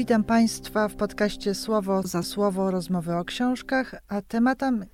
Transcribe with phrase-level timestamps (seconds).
[0.00, 4.22] Witam Państwa w podcaście Słowo za Słowo, rozmowy o książkach, a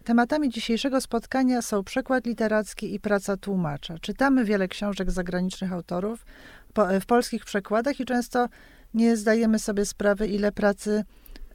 [0.05, 3.99] tematami dzisiejszego spotkania są przekład literacki i praca tłumacza.
[3.99, 6.27] Czytamy wiele książek zagranicznych autorów
[6.75, 8.49] po, w polskich przekładach i często
[8.95, 11.05] nie zdajemy sobie sprawy, ile pracy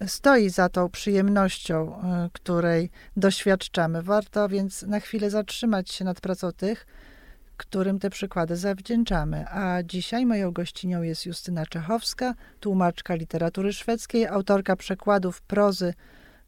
[0.08, 4.02] stoi za tą przyjemnością, e, której doświadczamy.
[4.02, 6.86] Warto więc na chwilę zatrzymać się nad pracą tych,
[7.62, 9.46] którym te przykłady zawdzięczamy.
[9.50, 15.94] A dzisiaj moją gościnią jest Justyna Czechowska, tłumaczka literatury szwedzkiej, autorka przekładów prozy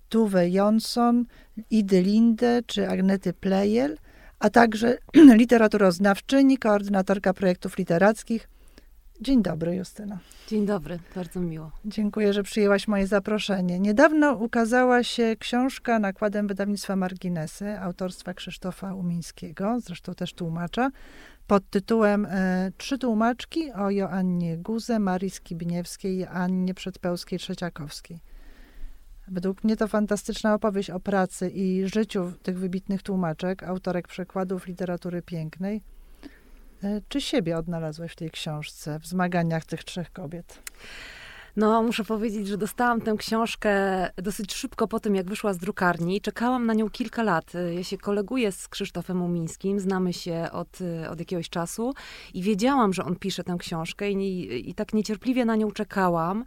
[0.09, 1.26] Tuve Jonsson,
[1.70, 3.98] Idy Linde czy Agnety Plejel,
[4.40, 4.98] a także
[5.41, 8.49] literaturoznawczyni, koordynatorka projektów literackich,
[9.22, 10.20] Dzień dobry, Justyna.
[10.48, 11.71] Dzień dobry, bardzo miło.
[11.85, 13.80] Dziękuję, że przyjęłaś moje zaproszenie.
[13.80, 20.91] Niedawno ukazała się książka nakładem wydawnictwa Marginesy, autorstwa Krzysztofa Umińskiego, zresztą też tłumacza,
[21.48, 28.20] pod tytułem e, Trzy tłumaczki o Joannie Guze, Marii Skibniewskiej i Annie Przedpełskiej-Trzeciakowskiej.
[29.27, 35.21] Według mnie to fantastyczna opowieść o pracy i życiu tych wybitnych tłumaczek, autorek przekładów literatury
[35.21, 35.82] pięknej–
[37.07, 40.59] czy siebie odnalazłeś w tej książce, w zmaganiach tych trzech kobiet?
[41.55, 43.73] No, muszę powiedzieć, że dostałam tę książkę
[44.15, 46.21] dosyć szybko po tym, jak wyszła z drukarni.
[46.21, 47.55] Czekałam na nią kilka lat.
[47.55, 51.93] E, ja się koleguję z Krzysztofem Umińskim, znamy się od, e, od jakiegoś czasu
[52.34, 56.45] i wiedziałam, że on pisze tę książkę i, i tak niecierpliwie na nią czekałam.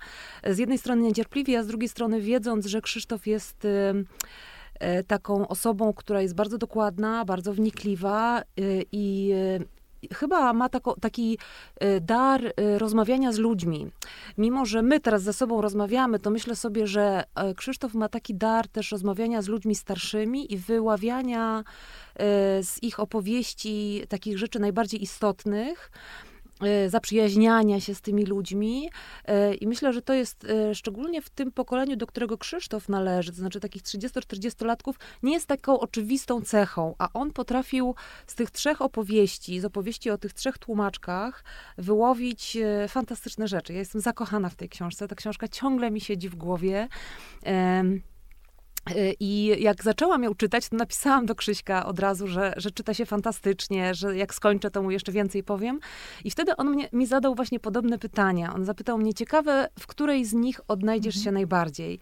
[0.51, 3.67] Z jednej strony niecierpliwie, a z drugiej strony wiedząc, że Krzysztof jest
[5.07, 8.43] taką osobą, która jest bardzo dokładna, bardzo wnikliwa
[8.93, 9.33] i
[10.15, 11.39] chyba ma tako, taki
[11.83, 13.87] y, dar y, rozmawiania z ludźmi.
[14.39, 18.35] Mimo, że my teraz ze sobą rozmawiamy, to myślę sobie, że e, Krzysztof ma taki
[18.35, 21.65] dar też rozmawiania z ludźmi starszymi i wyławiania
[22.63, 25.91] z ich opowieści takich rzeczy najbardziej istotnych.
[26.63, 28.91] E, zaprzyjaźniania się z tymi ludźmi.
[29.25, 33.33] E, I myślę, że to jest e, szczególnie w tym pokoleniu, do którego Krzysztof należy,
[33.33, 37.95] to znaczy takich 30-40-latków, nie jest taką oczywistą cechą, a on potrafił
[38.27, 41.45] z tych trzech opowieści, z opowieści o tych trzech tłumaczkach,
[41.79, 43.73] wyłowić fantastyczne rzeczy.
[43.73, 45.09] Ja jestem zakochana w tej książce.
[45.09, 46.89] Ta książka ciągle mi siedzi w głowie.
[48.91, 52.95] Y, I jak zaczęłam ją czytać, to napisałam do Krzyśka od razu, że, że czyta
[52.95, 55.81] się fantastycznie, że jak skończę, to mu jeszcze więcej powiem.
[56.25, 58.55] I wtedy on mnie, mi zadał właśnie podobne pytania.
[58.55, 61.25] On zapytał mnie, ciekawe, w której z nich odnajdziesz mhm.
[61.25, 61.99] się najbardziej.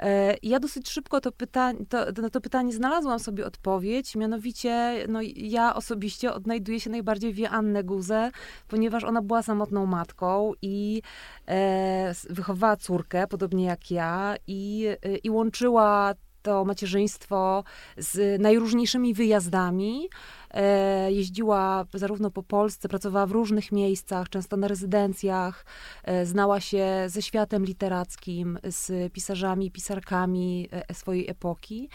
[0.00, 5.20] E, ja dosyć szybko to, pyta to, na to pytanie znalazłam sobie odpowiedź, mianowicie no,
[5.36, 8.30] ja osobiście odnajduję się najbardziej w Joannę Guzę,
[8.68, 11.02] ponieważ ona była samotną matką i
[11.48, 16.14] e, wychowała córkę, podobnie jak ja, i, e, i łączyła
[16.48, 17.64] to macierzyństwo
[17.96, 20.08] z najróżniejszymi wyjazdami.
[20.58, 25.64] E, jeździła zarówno po Polsce, pracowała w różnych miejscach, często na rezydencjach,
[26.04, 31.88] e, znała się ze światem literackim, z pisarzami, pisarkami e, swojej epoki.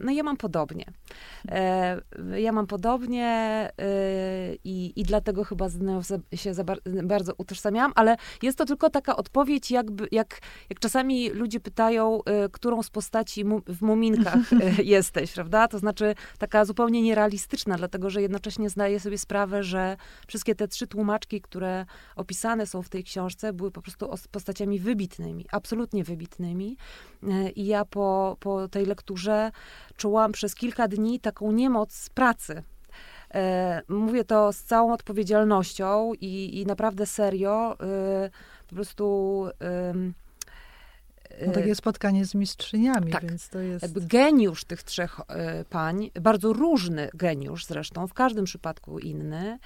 [0.00, 0.84] No ja mam podobnie.
[2.36, 3.70] Ja mam podobnie
[4.64, 6.00] i, i dlatego chyba z nią
[6.34, 6.52] się
[7.02, 12.20] bardzo utożsamiałam, ale jest to tylko taka odpowiedź, jakby, jak, jak czasami ludzie pytają,
[12.52, 14.38] którą z postaci w muminkach
[14.96, 15.68] jesteś, prawda?
[15.68, 19.96] To znaczy taka zupełnie nierealistyczna dlatego że jednocześnie zdaję sobie sprawę, że
[20.26, 25.46] wszystkie te trzy tłumaczki, które opisane są w tej książce, były po prostu postaciami wybitnymi,
[25.52, 26.76] absolutnie wybitnymi.
[27.22, 29.50] E, I ja po, po tej lekturze
[29.96, 32.62] czułam przez kilka dni taką niemoc pracy.
[33.34, 37.76] E, mówię to z całą odpowiedzialnością i, i naprawdę serio.
[37.80, 38.30] E,
[38.68, 39.46] po prostu
[41.46, 44.06] no takie spotkanie z mistrzyniami, tak, więc to jest...
[44.06, 49.58] Geniusz tych trzech e, pań, bardzo różny geniusz zresztą, w każdym przypadku inny,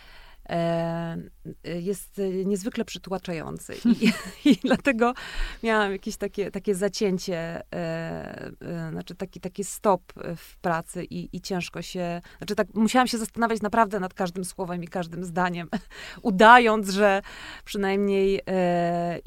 [1.65, 3.75] jest niezwykle przytłaczający.
[3.85, 4.13] I,
[4.51, 5.15] i dlatego
[5.63, 10.03] miałam jakieś takie, takie zacięcie, e, e, znaczy taki, taki stop
[10.37, 14.85] w pracy i, i ciężko się, znaczy tak musiałam się zastanawiać naprawdę nad każdym słowem
[14.85, 15.69] i każdym zdaniem,
[16.23, 17.23] udając, że
[17.65, 18.41] przynajmniej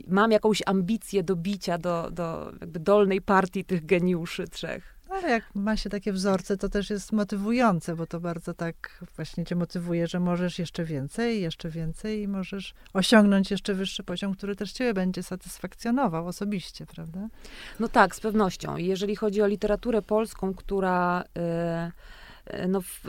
[0.07, 4.93] mam jakąś ambicję do bicia do, do jakby dolnej partii tych geniuszy trzech.
[5.13, 9.45] Ale jak ma się takie wzorce, to też jest motywujące, bo to bardzo tak właśnie
[9.45, 14.55] cię motywuje, że możesz jeszcze więcej, jeszcze więcej i możesz osiągnąć jeszcze wyższy poziom, który
[14.55, 17.27] też ciebie będzie satysfakcjonował osobiście, prawda?
[17.79, 18.77] No tak, z pewnością.
[18.77, 21.23] Jeżeli chodzi o literaturę polską, która...
[21.35, 21.91] Yy
[22.67, 23.03] no, w,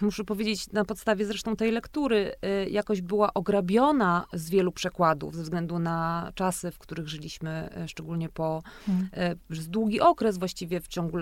[0.00, 5.42] muszę powiedzieć, na podstawie zresztą tej lektury, e, jakoś była ograbiona z wielu przekładów ze
[5.42, 9.08] względu na czasy, w których żyliśmy, e, szczególnie po hmm.
[9.50, 11.18] przez długi okres właściwie w ciągu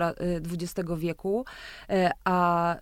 [0.51, 1.45] XX wieku,
[2.23, 2.75] a,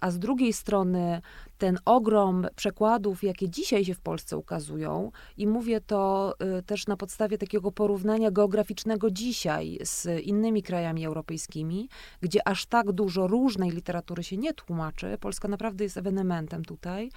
[0.00, 1.20] a z drugiej strony
[1.60, 6.96] ten ogrom przekładów, jakie dzisiaj się w Polsce ukazują, i mówię to y, też na
[6.96, 11.88] podstawie takiego porównania geograficznego dzisiaj z innymi krajami europejskimi,
[12.20, 17.10] gdzie aż tak dużo różnej literatury się nie tłumaczy, Polska naprawdę jest ewenementem tutaj,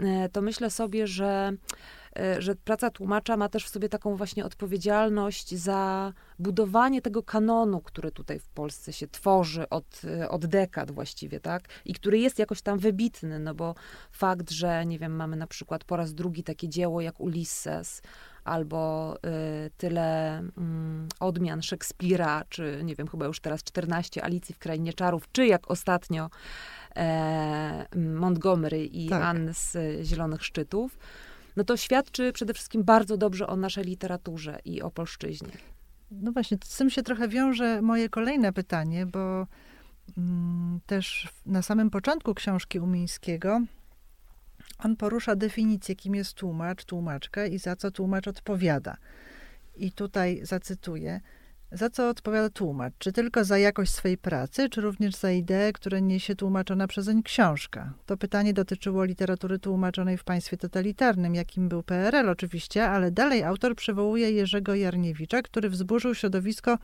[0.00, 1.52] y, to myślę sobie, że
[2.01, 2.01] E,
[2.38, 8.10] że praca tłumacza ma też w sobie taką właśnie odpowiedzialność za budowanie tego kanonu, który
[8.10, 11.62] tutaj w Polsce się tworzy od, e, od dekad właściwie, tak?
[11.84, 13.74] I który jest jakoś tam wybitny, no bo
[14.10, 18.02] fakt, że, nie wiem, mamy na przykład po raz drugi takie dzieło jak Ulysses,
[18.44, 19.14] albo
[19.66, 20.44] y, tyle y,
[21.20, 25.70] odmian Szekspira, czy nie wiem, chyba już teraz 14 Alicji w Krainie Czarów, czy jak
[25.70, 26.30] ostatnio
[26.96, 29.22] e, Montgomery i tak.
[29.22, 30.98] Ann z Zielonych Szczytów,
[31.56, 35.52] no to świadczy przede wszystkim bardzo dobrze o naszej literaturze i o polszczyźnie.
[36.10, 39.46] No właśnie, z tym się trochę wiąże moje kolejne pytanie, bo
[40.18, 43.60] mm, też na samym początku książki Umińskiego
[44.78, 48.96] on porusza definicję, kim jest tłumacz, tłumaczka i za co tłumacz odpowiada.
[49.76, 51.20] I tutaj zacytuję.
[51.74, 52.92] Za co odpowiada tłumacz?
[52.98, 57.92] Czy tylko za jakość swojej pracy, czy również za idee, które niesie tłumaczona przezeń książka?
[58.06, 63.76] To pytanie dotyczyło literatury tłumaczonej w państwie totalitarnym, jakim był PRL oczywiście, ale dalej autor
[63.76, 66.78] przywołuje Jerzego Jarniewicza, który wzburzył środowisko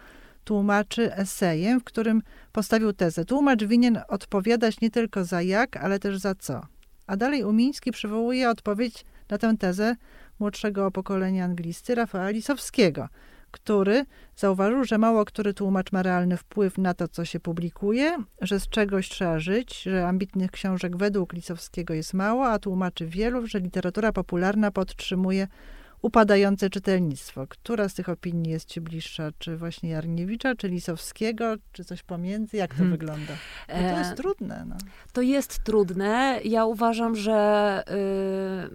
[0.44, 3.24] tłumaczy esejem, w którym postawił tezę.
[3.24, 6.66] Tłumacz winien odpowiadać nie tylko za jak, ale też za co.
[7.06, 9.96] A dalej Umiński przywołuje odpowiedź na tę tezę
[10.38, 13.08] młodszego pokolenia anglisty Rafała Lisowskiego–
[13.50, 14.04] który
[14.36, 18.68] zauważył, że mało który tłumacz ma realny wpływ na to, co się publikuje, że z
[18.68, 24.12] czegoś trzeba żyć, że ambitnych książek według Lisowskiego jest mało, a tłumaczy wielu, że literatura
[24.12, 25.46] popularna podtrzymuje
[26.02, 27.46] upadające czytelnictwo.
[27.46, 29.28] Która z tych opinii jest ci bliższa?
[29.38, 32.56] Czy właśnie Jarniewicza, czy Lisowskiego, czy coś pomiędzy?
[32.56, 32.98] Jak to hmm.
[32.98, 33.32] wygląda?
[33.66, 34.64] to jest e, trudne.
[34.68, 34.76] No.
[35.12, 36.40] To jest trudne.
[36.44, 37.82] Ja uważam, że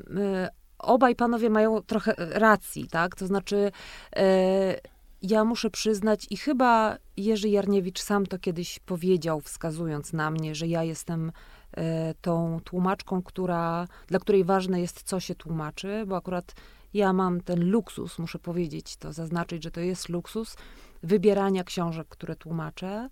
[0.10, 0.48] yy, yy,
[0.84, 3.16] obaj panowie mają trochę racji, tak?
[3.16, 3.72] To znaczy,
[4.16, 4.76] e,
[5.22, 10.68] ja muszę przyznać, i chyba Jerzy Jarniewicz sam to kiedyś powiedział, wskazując na mnie, że
[10.68, 11.32] ja jestem
[11.78, 16.54] e, tą tłumaczką, która, dla której ważne jest, co się tłumaczy, bo akurat
[16.94, 20.56] ja mam ten luksus, muszę powiedzieć, to zaznaczyć, że to jest luksus
[21.04, 23.10] wybierania książek, które tłumaczę.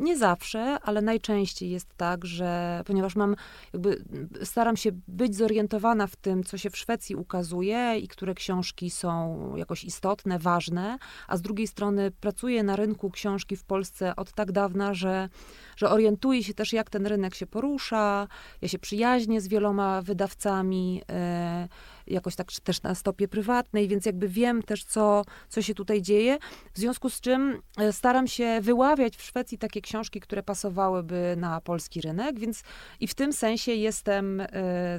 [0.00, 3.36] Nie zawsze, ale najczęściej jest tak, że ponieważ mam,
[3.72, 4.04] jakby
[4.44, 9.36] staram się być zorientowana w tym, co się w Szwecji ukazuje i które książki są
[9.56, 10.98] jakoś istotne, ważne,
[11.28, 15.28] a z drugiej strony pracuję na rynku książki w Polsce od tak dawna, że,
[15.76, 18.28] że orientuję się też, jak ten rynek się porusza.
[18.62, 20.94] Ja się przyjaźnię z wieloma wydawcami.
[20.94, 21.68] Yy,
[22.10, 26.38] jakoś tak też na stopie prywatnej, więc jakby wiem też, co, co się tutaj dzieje.
[26.74, 31.60] W związku z czym e, staram się wyławiać w Szwecji takie książki, które pasowałyby na
[31.60, 32.62] polski rynek, więc
[33.00, 34.46] i w tym sensie jestem e,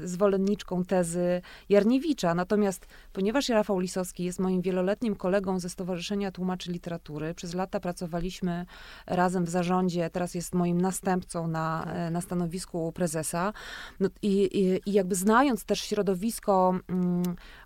[0.04, 2.36] zwolenniczką tezy Jarniewicza.
[2.36, 8.66] Natomiast ponieważ Rafał Lisowski jest moim wieloletnim kolegą ze Stowarzyszenia Tłumaczy Literatury, przez lata pracowaliśmy
[9.08, 13.54] razem w zarządzie, teraz jest moim następcą na, e, na stanowisku prezesa.
[14.00, 16.80] No i, i, i jakby znając też środowisko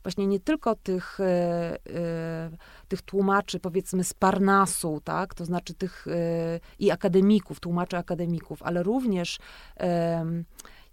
[0.04, 2.50] właśnie nie tylko tych, e, e,
[2.88, 8.84] tych tłumaczy, powiedzmy, z Parnasu, tak, to znaczy tych e, i akademików, tłumaczy akademików, ale
[8.84, 9.40] również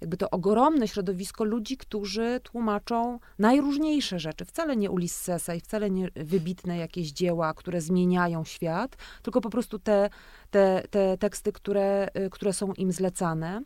[0.00, 4.44] jakby to ogromne środowisko ludzi, którzy tłumaczą najróżniejsze rzeczy.
[4.44, 9.78] Wcale nie Ulyssesa i wcale nie wybitne jakieś dzieła, które zmieniają świat, tylko po prostu
[9.78, 10.10] te,
[10.50, 13.62] te, te teksty, które, które są im zlecane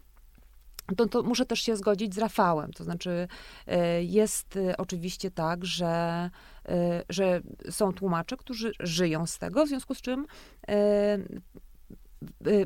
[0.96, 2.72] to, to muszę też się zgodzić z Rafałem.
[2.72, 3.28] To znaczy,
[3.66, 6.30] e, jest e, oczywiście tak, że,
[6.68, 7.40] e, że
[7.70, 10.26] są tłumacze, którzy żyją z tego, w związku z czym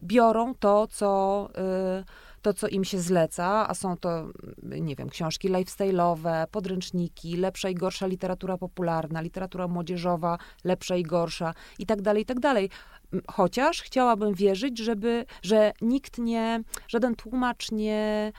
[0.02, 1.48] biorą to, co
[2.42, 4.28] to, co im się zleca, a są to,
[4.62, 11.54] nie wiem, książki lifestyle'owe, podręczniki, lepsza i gorsza literatura popularna, literatura młodzieżowa, lepsza i gorsza
[11.78, 12.70] i tak dalej, i tak dalej.
[13.28, 18.32] Chociaż chciałabym wierzyć, żeby, że nikt nie, żaden tłumacz nie,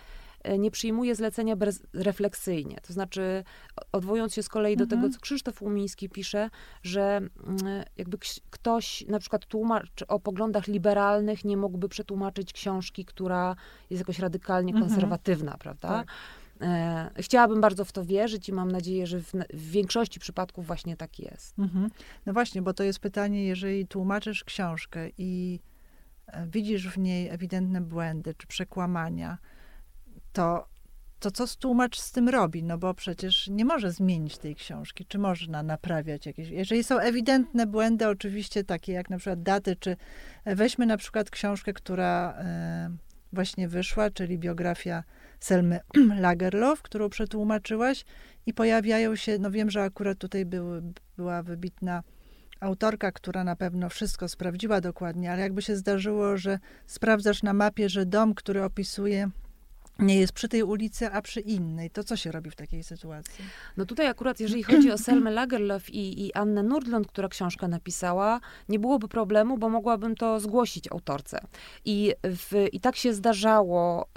[0.60, 2.78] nie przyjmuje zlecenia bezrefleksyjnie.
[2.88, 3.44] To znaczy,
[3.92, 4.88] odwołując się z kolei mhm.
[4.88, 5.14] do tego, mhm.
[5.14, 6.50] co Krzysztof Łumiński pisze,
[6.84, 8.18] że mm, jakby
[8.50, 13.56] ktoś, na przykład tłumacz o poglądach liberalnych, nie mógłby przetłumaczyć książki, która
[13.90, 14.90] jest jakoś radykalnie mhm.
[14.90, 15.88] konserwatywna, prawda?
[15.88, 16.08] Tak.
[16.62, 20.98] E, chciałabym bardzo w to wierzyć i mam nadzieję, że w, w większości przypadków właśnie
[20.98, 21.60] tak jest.
[21.60, 21.90] Mhm.
[22.26, 25.60] No właśnie, bo to jest pytanie, jeżeli tłumaczysz książkę i
[26.28, 29.38] e, widzisz w niej ewidentne błędy czy przekłamania,
[30.34, 30.68] to,
[31.20, 32.64] to co tłumacz z tym robi?
[32.64, 35.06] No bo przecież nie może zmienić tej książki.
[35.06, 36.50] Czy można naprawiać jakieś...
[36.50, 39.98] Jeżeli są ewidentne błędy, oczywiście takie jak na przykład daty, czy
[40.46, 42.44] weźmy na przykład książkę, która...
[43.34, 45.04] właśnie wyszła, czyli biografia
[45.42, 45.80] Selmy
[46.20, 48.06] Lagerlof, którą przetłumaczyłaś
[48.46, 50.66] i pojawiają się, no wiem, że akurat tutaj był,
[51.18, 52.04] była wybitna
[52.60, 57.90] autorka, która na pewno wszystko sprawdziła dokładnie, ale jakby się zdarzyło, że sprawdzasz na mapie,
[57.90, 59.30] że dom, który opisuje
[60.02, 61.90] nie jest przy tej ulicy, a przy innej.
[61.90, 63.46] To co się robi w takiej sytuacji?
[63.78, 68.40] No tutaj akurat, jeżeli chodzi o Selmę Lagerlöf i, i Annę Nordlund, która książkę napisała,
[68.70, 71.40] nie byłoby problemu, bo mogłabym to zgłosić autorce.
[71.86, 74.08] I, w, i tak się zdarzało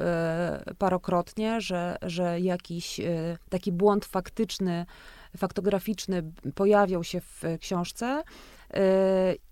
[0.71, 4.87] y, parokrotnie, że, że jakiś y, taki błąd faktyczny,
[5.37, 6.23] faktograficzny
[6.55, 8.23] pojawiał się w książce,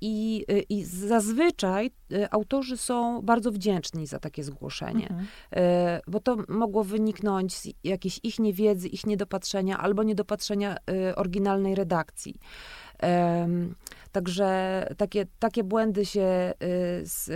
[0.01, 5.27] i, I zazwyczaj e, autorzy są bardzo wdzięczni za takie zgłoszenie, mhm.
[5.57, 11.75] E, bo to mogło wyniknąć z jakiejś ich niewiedzy, ich niedopatrzenia albo niedopatrzenia e, oryginalnej
[11.75, 12.35] redakcji.
[14.13, 16.53] Także takie, takie błędy się
[17.03, 17.31] z,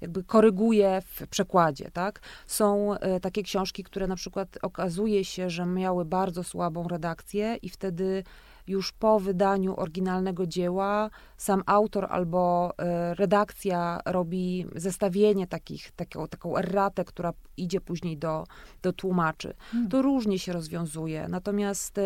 [0.00, 2.20] jakby koryguje w przekładzie, tak?
[2.46, 8.24] Są takie książki, które na przykład okazuje się, że miały bardzo słabą redakcję i wtedy
[8.66, 16.56] już po wydaniu oryginalnego dzieła sam autor albo e, redakcja robi zestawienie takich, taką, taką
[16.56, 18.44] erratę, która idzie później do,
[18.82, 19.54] do tłumaczy.
[19.70, 19.88] Hmm.
[19.88, 21.28] To różnie się rozwiązuje.
[21.28, 21.98] Natomiast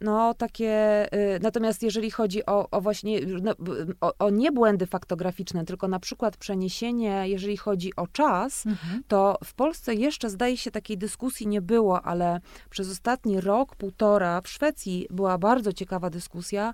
[0.00, 1.06] no, takie,
[1.36, 3.52] y, natomiast jeżeli chodzi o, o właśnie, no,
[4.00, 9.02] o, o, nie błędy faktograficzne, tylko na przykład przeniesienie, jeżeli chodzi o czas, mhm.
[9.08, 14.40] to w Polsce jeszcze zdaje się takiej dyskusji nie było, ale przez ostatni rok, półtora
[14.40, 16.72] w Szwecji była bardzo ciekawa dyskusja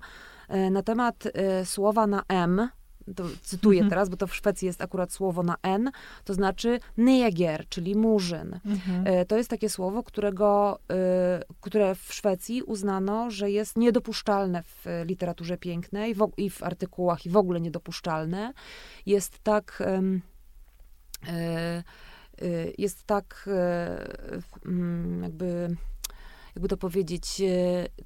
[0.49, 1.23] y, na temat
[1.63, 2.69] słowa na M,
[3.15, 3.89] to cytuję mhm.
[3.89, 5.91] teraz, bo to w Szwecji jest akurat słowo na N,
[6.23, 8.59] to znaczy neger, czyli murzyn.
[8.65, 9.07] Mhm.
[9.07, 14.85] E, to jest takie słowo, którego, e, które w Szwecji uznano, że jest niedopuszczalne w
[15.05, 18.53] literaturze pięknej i w artykułach i w ogóle niedopuszczalne.
[19.05, 19.83] Jest tak
[21.27, 21.83] e,
[22.77, 23.49] jest tak
[24.65, 25.75] mm, jakby
[26.55, 27.41] jakby to powiedzieć,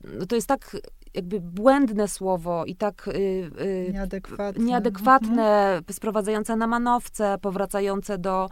[0.03, 0.77] no to jest tak
[1.13, 3.11] jakby błędne słowo i tak y,
[3.61, 5.83] y, nieadekwatne, nieadekwatne mhm.
[5.91, 8.49] sprowadzające na manowce, powracające do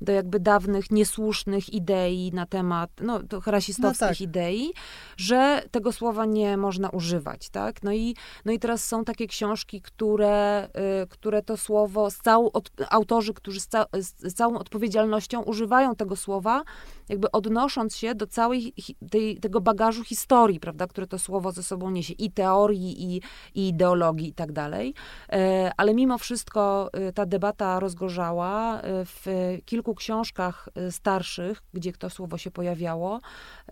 [0.00, 4.20] do jakby dawnych, niesłusznych idei na temat, no, to rasistowskich no tak.
[4.20, 4.72] idei,
[5.16, 7.82] że tego słowa nie można używać, tak?
[7.82, 10.68] No i, no i teraz są takie książki, które,
[11.04, 15.94] y, które to słowo, z całą, od, autorzy, którzy z, ca, z, całą odpowiedzialnością używają
[15.94, 16.62] tego słowa,
[17.08, 18.74] jakby odnosząc się do całej
[19.10, 23.22] tej, tego bagażu historii, prawda, które to słowo ze sobą niesie, i teorii, i,
[23.54, 24.94] i ideologii i tak dalej.
[25.32, 29.26] E, ale mimo wszystko y, ta debata rozgorzała y, w
[29.64, 33.20] kilku kilku książkach y, starszych, gdzie to słowo się pojawiało,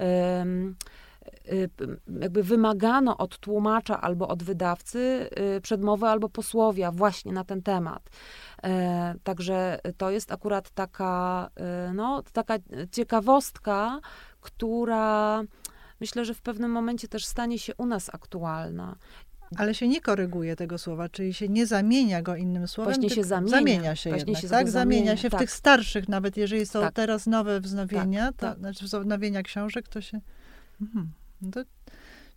[0.01, 0.03] y,
[2.21, 8.11] jakby wymagano od tłumacza albo od wydawcy y, przedmowy albo posłowia właśnie na ten temat.
[8.63, 11.51] E, także to jest akurat taka,
[11.95, 12.55] no, taka
[12.93, 14.01] ciekawostka,
[14.41, 15.43] która
[16.01, 18.97] myślę, że w pewnym momencie też stanie się u nas aktualna.
[19.57, 22.95] Ale się nie koryguje tego słowa, czyli się nie zamienia go innym słowem.
[22.95, 23.51] Właśnie się zamienia.
[23.51, 24.69] Zamienia się Właśnie jednak, się tak?
[24.69, 25.41] Zamienia się tak.
[25.41, 26.95] w tych starszych, nawet jeżeli są tak.
[26.95, 28.59] teraz nowe wznowienia, tak, to, tak.
[28.59, 30.21] znaczy wznowienia książek, to się...
[30.81, 31.11] Mhm.
[31.43, 31.61] No to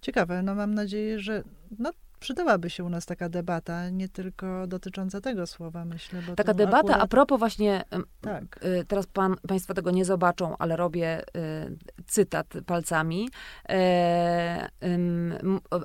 [0.02, 1.44] ciekawe, no mam nadzieję, że
[1.80, 6.22] no, przydałaby się u nas taka debata, nie tylko dotycząca tego słowa, myślę.
[6.36, 7.02] taka debata akurat...
[7.02, 7.84] a propos właśnie,
[8.22, 8.66] tak.
[8.66, 13.30] Y, teraz pan, państwo tego nie zobaczą, ale robię y, cytat palcami,
[13.70, 14.70] e,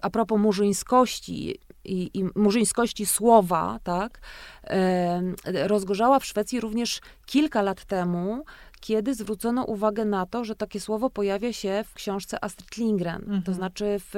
[0.02, 4.20] a propos murzyńskości i, i murzyńskości słowa, tak,
[5.66, 8.44] rozgorzała w Szwecji również kilka lat temu,
[8.80, 13.23] kiedy zwrócono uwagę na to, że takie słowo pojawia się w książce Astrid Lindgren.
[13.23, 13.42] Mhm.
[13.42, 14.14] To znaczy w,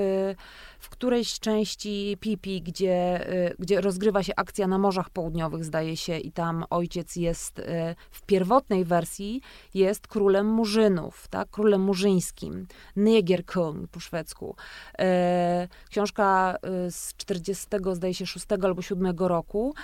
[0.78, 6.18] w którejś części Pipi, gdzie, y, gdzie rozgrywa się akcja na Morzach Południowych, zdaje się,
[6.18, 7.64] i tam ojciec jest y,
[8.10, 9.40] w pierwotnej wersji
[9.74, 11.50] jest królem murzynów, tak?
[11.50, 12.66] królem murzyńskim.
[12.96, 14.56] Negerkung po szwedzku.
[14.98, 19.74] E, książka y, z 40, zdaje się, 6 albo 7 roku.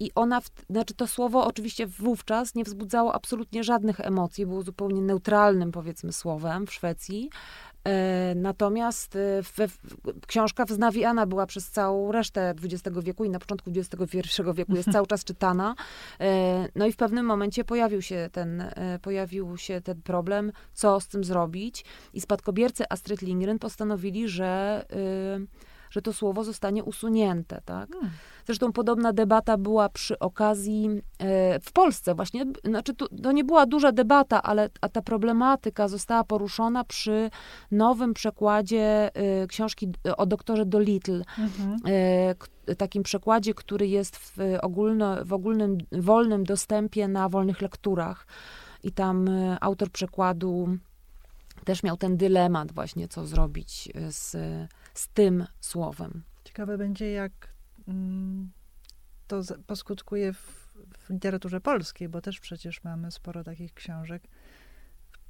[0.00, 4.62] I ona, w, znaczy to słowo oczywiście wówczas nie wzbudzało absolutnie żadnych żadnych emocji, było
[4.62, 7.30] zupełnie neutralnym, powiedzmy, słowem w Szwecji.
[7.84, 9.42] E, natomiast e,
[10.26, 15.06] książka wznawiana była przez całą resztę XX wieku i na początku XXI wieku jest cały
[15.06, 15.74] czas czytana.
[16.20, 18.64] E, no i w pewnym momencie pojawił się ten,
[19.02, 21.84] pojawił się ten problem, co z tym zrobić.
[22.14, 24.84] I spadkobiercy Astrid Lindgren postanowili, że,
[25.90, 27.60] że to słowo zostanie usunięte.
[27.64, 27.92] Tak?
[27.92, 28.10] Hmm.
[28.46, 30.88] Zresztą podobna debata była przy okazji
[31.18, 35.88] e, w Polsce właśnie, znaczy to, to nie była duża debata, ale a ta problematyka
[35.88, 37.30] została poruszona przy
[37.70, 41.76] nowym przekładzie e, książki o doktorze Dolittle, mhm.
[41.86, 48.26] E, takim przekładzie, który jest w, ogólno, w ogólnym, wolnym dostępie na wolnych lekturach.
[48.82, 50.78] I tam e, autor przekładu
[51.64, 54.30] też miał ten dylemat właśnie, co zrobić z,
[54.94, 56.22] z tym słowem.
[56.44, 57.55] Ciekawe będzie, jak
[59.26, 64.22] to poskutkuje w, w literaturze polskiej, bo też przecież mamy sporo takich książek,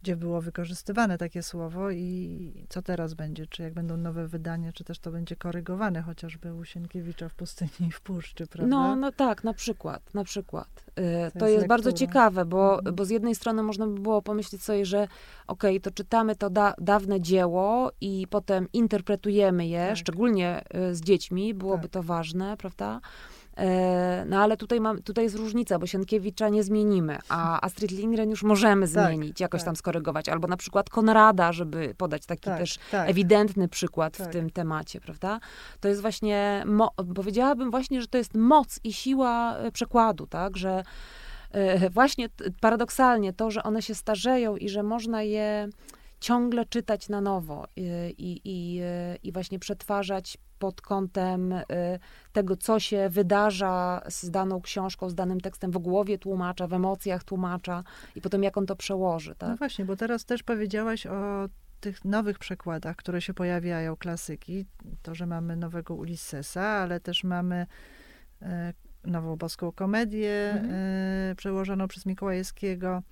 [0.07, 3.47] gdzie było wykorzystywane takie słowo i co teraz będzie?
[3.47, 7.89] Czy jak będą nowe wydania, czy też to będzie korygowane, chociażby u Sienkiewicza w Pustyni
[7.89, 8.77] i w Puszczy, prawda?
[8.77, 10.69] No, no tak, na przykład, na przykład.
[10.97, 12.97] Yy, to, to, jest, jest bardzo ciekawe, bo, mhm.
[12.97, 15.09] bo z jednej strony można by było pomyśleć sobie, że
[15.47, 19.97] okej, okay, to czytamy to da, dawne dzieło i potem interpretujemy je, tak.
[19.97, 21.91] szczególnie y, z dziećmi, byłoby tak.
[21.91, 23.01] to ważne, prawda?
[23.57, 28.31] E, no ale tutaj, mam, tutaj jest różnica, bo Sienkiewicza nie zmienimy, a Astrid Lindgren
[28.31, 29.67] już możemy tak, zmienić, jakoś tak.
[29.67, 30.29] tam skorygować.
[30.29, 33.11] Albo na przykład Konrada, żeby podać taki tak, też tak.
[33.11, 34.33] ewidentny przykład w tak.
[34.33, 35.41] tym temacie, prawda?
[35.81, 36.65] To jest właśnie,
[37.15, 40.57] powiedziałabym właśnie, że to jest moc i siła e, przekładu, tak?
[40.57, 40.83] Że
[41.51, 42.29] e, właśnie
[42.61, 45.69] paradoksalnie to, że one się starzeją i że można je
[46.21, 48.81] ciągle czytać na nowo i, i,
[49.23, 51.65] i, właśnie przetwarzać pod kątem y,
[52.33, 57.25] tego, co się wydarza z daną książką, z danym tekstem w głowie tłumacza, w emocjach
[57.25, 57.85] tłumacza
[58.17, 59.35] i potem jak on to przełoży.
[59.39, 59.49] Tak?
[59.49, 61.49] No właśnie, bo teraz też powiedziałaś o
[61.81, 64.67] tych nowych przekładach, które się pojawiają, klasyki.
[65.03, 67.67] To, że mamy nowego Ulyssesa, ale też mamy
[68.43, 68.73] e,
[69.05, 70.71] nową boską komedię mhm.
[71.31, 73.03] e, przełożoną przez Mikołajewskiego.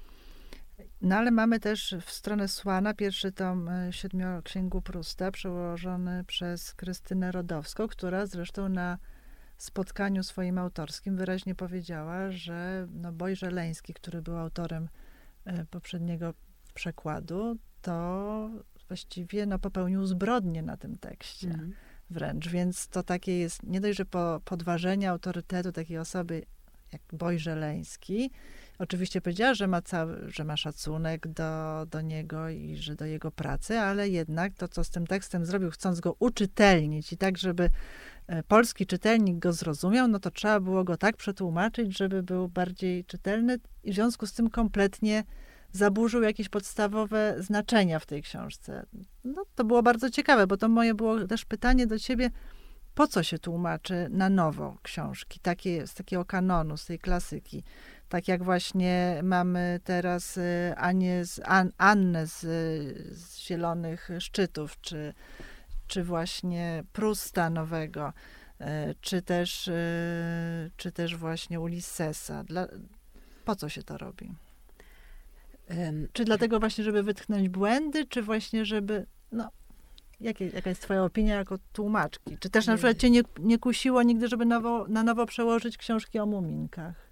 [1.05, 7.33] No ale mamy też w stronę Słana pierwszy tom e, Siedmioksięgu Prusta, przełożony przez Krystynę
[7.33, 8.99] Rodowską, która zresztą na
[9.59, 14.89] spotkaniu swoim autorskim wyraźnie powiedziała, że no Boj Żeleński, który był autorem
[15.45, 16.35] e, poprzedniego
[16.75, 18.51] przekładu, to
[18.89, 21.49] właściwie no, popełnił zbrodnię na tym tekście.
[21.49, 21.73] Mhm.
[22.11, 26.43] Wręcz, więc to takie jest nie dość, że po, podważenie autorytetu takiej osoby
[26.93, 28.31] jak Boj Żeleński,
[28.79, 33.31] Oczywiście powiedziała, że ma, cały, że ma szacunek do, do niego i że do jego
[33.31, 37.71] pracy, ale jednak to, co z tym tekstem zrobił, chcąc go uczytelnić i tak, żeby
[38.27, 43.05] e, polski czytelnik go zrozumiał, no to trzeba było go tak przetłumaczyć, żeby był bardziej
[43.05, 45.25] czytelny i w związku z tym kompletnie
[45.73, 48.87] zaburzył jakieś podstawowe znaczenia w tej książce.
[49.25, 52.31] No, to było bardzo ciekawe, bo to moje było też pytanie do ciebie,
[52.95, 57.65] po co się tłumaczy na nowo książki, takie, z takiego kanonu, z tej klasyki.
[58.15, 62.41] Tak jak właśnie mamy teraz y, Anię z, An, Annę z,
[63.17, 65.15] z Zielonych Szczytów, czy,
[65.87, 68.13] czy właśnie Prusta nowego,
[68.61, 68.65] y,
[69.01, 72.45] czy też, y, czy też właśnie Ulyssesa.
[72.45, 72.67] Dla,
[73.45, 74.35] po co się to robi?
[75.71, 79.51] Um, czy dlatego właśnie, żeby wytchnąć błędy, czy właśnie, żeby, no,
[80.21, 82.39] jakie, jaka jest twoja opinia jako tłumaczki?
[82.39, 86.19] Czy też na przykład cię nie, nie kusiło nigdy, żeby nowo, na nowo przełożyć książki
[86.19, 87.04] o muminkach?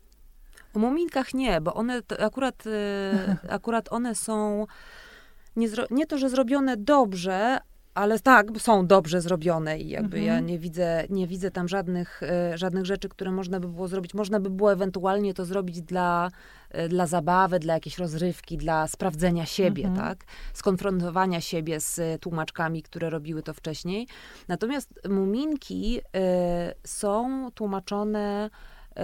[0.75, 2.71] O muminkach nie, bo one akurat, y,
[3.49, 4.67] akurat one są
[5.57, 7.59] nie, nie to, że zrobione dobrze,
[7.95, 10.27] ale tak, są dobrze zrobione i jakby mhm.
[10.27, 12.23] ja nie widzę, nie widzę tam żadnych,
[12.55, 14.15] y, żadnych rzeczy, które można by było zrobić.
[14.15, 16.31] Można by było ewentualnie to zrobić dla,
[16.75, 20.09] y, dla zabawy, dla jakiejś rozrywki, dla sprawdzenia siebie, mhm.
[20.09, 20.25] tak?
[20.53, 24.09] Skonfrontowania siebie z tłumaczkami, które robiły to wcześniej.
[24.49, 26.03] Natomiast muminki y,
[26.85, 28.51] są tłumaczone
[28.91, 29.03] y,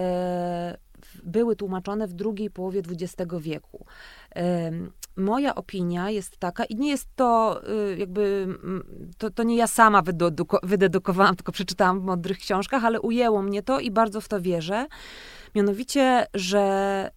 [1.23, 3.85] były tłumaczone w drugiej połowie XX wieku.
[5.19, 8.47] Moja opinia jest taka, i nie jest to y, jakby,
[9.17, 10.03] to, to nie ja sama
[10.63, 14.87] wydedukowałam, tylko przeczytałam w mądrych książkach, ale ujęło mnie to i bardzo w to wierzę.
[15.55, 17.11] Mianowicie, że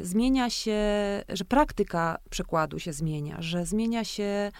[0.00, 0.80] y, zmienia się,
[1.28, 4.52] że praktyka przekładu się zmienia, że zmienia się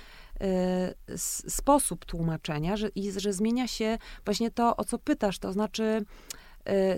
[1.09, 1.19] y,
[1.51, 6.05] sposób tłumaczenia, że, i że zmienia się właśnie to, o co pytasz, to znaczy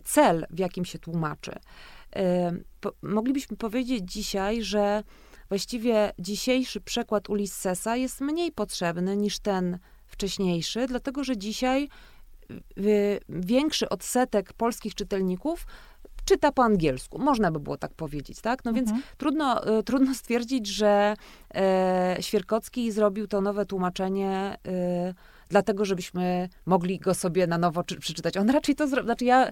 [0.04, 1.52] cel, w jakim się tłumaczy.
[2.16, 2.64] Y,
[3.02, 5.02] moglibyśmy powiedzieć dzisiaj, że
[5.48, 11.88] właściwie dzisiejszy przekład Ulyssesa jest mniej potrzebny niż ten wcześniejszy, dlatego że dzisiaj
[12.78, 15.66] y, większy odsetek polskich czytelników
[16.24, 17.18] czyta po angielsku.
[17.18, 18.64] Można by było tak powiedzieć, tak?
[18.64, 18.86] No mhm.
[18.86, 21.14] więc trudno, trudno stwierdzić, że
[21.54, 25.14] e, Świerkocki zrobił to nowe tłumaczenie e,
[25.48, 28.36] dlatego żebyśmy mogli go sobie na nowo czy, przeczytać.
[28.36, 29.50] On raczej to zrobił, znaczy ja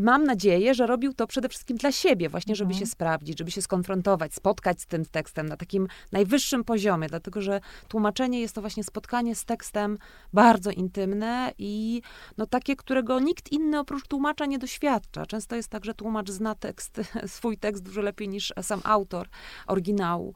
[0.00, 2.80] mam nadzieję, że robił to przede wszystkim dla siebie, właśnie żeby mhm.
[2.80, 7.60] się sprawdzić, żeby się skonfrontować, spotkać z tym tekstem na takim najwyższym poziomie, dlatego że
[7.88, 9.98] tłumaczenie jest to właśnie spotkanie z tekstem
[10.32, 12.02] bardzo intymne i
[12.38, 15.26] no takie, którego nikt inny oprócz tłumacza nie doświadcza.
[15.26, 19.28] Często jest tak, że tłumacz zna tekst, swój tekst dużo lepiej niż sam autor
[19.66, 20.34] oryginału.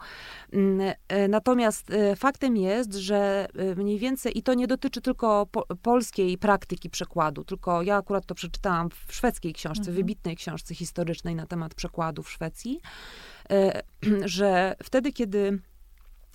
[0.53, 5.00] Mm, e, natomiast e, faktem jest, że e, mniej więcej, i to nie do dotyczy
[5.00, 9.96] tylko po, polskiej praktyki przekładu, tylko ja akurat to przeczytałam w szwedzkiej książce, mhm.
[9.96, 12.80] wybitnej książce historycznej na temat przekładu w Szwecji,
[13.50, 13.82] e,
[14.38, 15.60] że wtedy, kiedy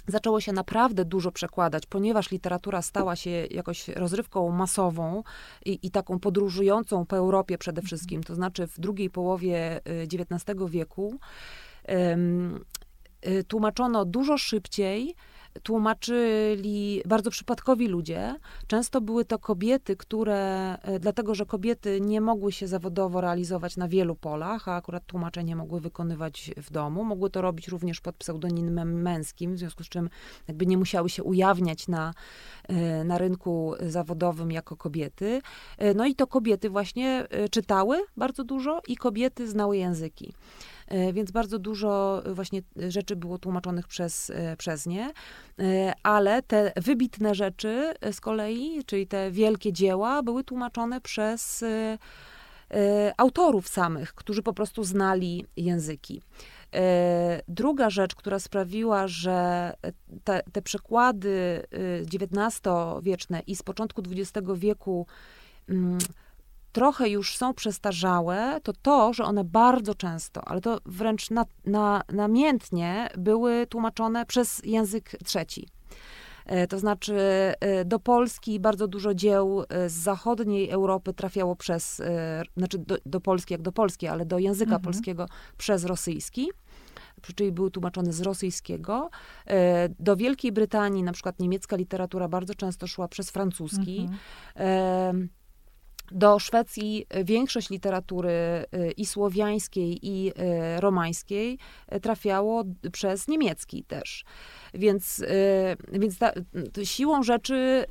[0.07, 5.23] zaczęło się naprawdę dużo przekładać, ponieważ literatura stała się jakoś rozrywką masową
[5.65, 7.87] i, i taką podróżującą po Europie przede mhm.
[7.87, 11.19] wszystkim, to znaczy w drugiej połowie XIX y, wieku,
[11.87, 12.65] um,
[13.47, 15.15] tłumaczono dużo szybciej
[15.63, 18.35] tłumaczyli bardzo przypadkowi ludzie.
[18.67, 23.87] Często były to kobiety, które, e, dlatego że kobiety nie mogły się zawodowo realizować na
[23.87, 27.03] wielu polach, a akurat tłumacze nie mogły wykonywać w domu.
[27.03, 30.09] Mogły to robić również pod pseudonimem męskim, w związku z czym
[30.47, 32.13] jakby nie musiały się ujawniać na,
[32.67, 35.41] e, na rynku zawodowym jako kobiety.
[35.77, 40.33] E, no i to kobiety właśnie czytały bardzo dużo i kobiety znały języki.
[40.87, 45.11] E, więc bardzo dużo właśnie rzeczy było tłumaczonych przez, e, przez nie,
[45.59, 51.63] e, ale te wybitne rzeczy z kolei, czyli te wielkie dzieła, były tłumaczone przez
[53.17, 56.21] autorów samych, którzy po prostu znali języki.
[57.47, 59.73] Druga rzecz, która sprawiła, że
[60.23, 61.63] te, te przekłady
[62.13, 65.07] XIX-wieczne i z początku XX wieku
[65.69, 65.97] mm,
[66.71, 72.01] trochę już są przestarzałe, to to, że one bardzo często, ale to wręcz na, na,
[72.13, 75.67] namiętnie były tłumaczone przez język trzeci.
[76.45, 77.15] E, to znaczy,
[77.59, 82.01] e, do Polski bardzo dużo dzieł e, z zachodniej Europy trafiało przez,
[82.57, 84.81] znaczy do, do Polski jak do Polski, ale do języka mhm.
[84.81, 85.25] polskiego
[85.57, 86.49] przez rosyjski
[87.35, 89.09] czyli były tłumaczone z rosyjskiego.
[89.99, 94.09] Do Wielkiej Brytanii, na przykład niemiecka literatura bardzo często szła przez francuski.
[94.55, 95.29] Mhm.
[96.11, 100.33] Do Szwecji większość literatury y, i słowiańskiej, i y,
[100.81, 101.57] romańskiej
[102.01, 104.25] trafiało przez niemiecki też.
[104.73, 105.23] Więc,
[105.91, 106.31] więc ta,
[106.83, 107.85] siłą rzeczy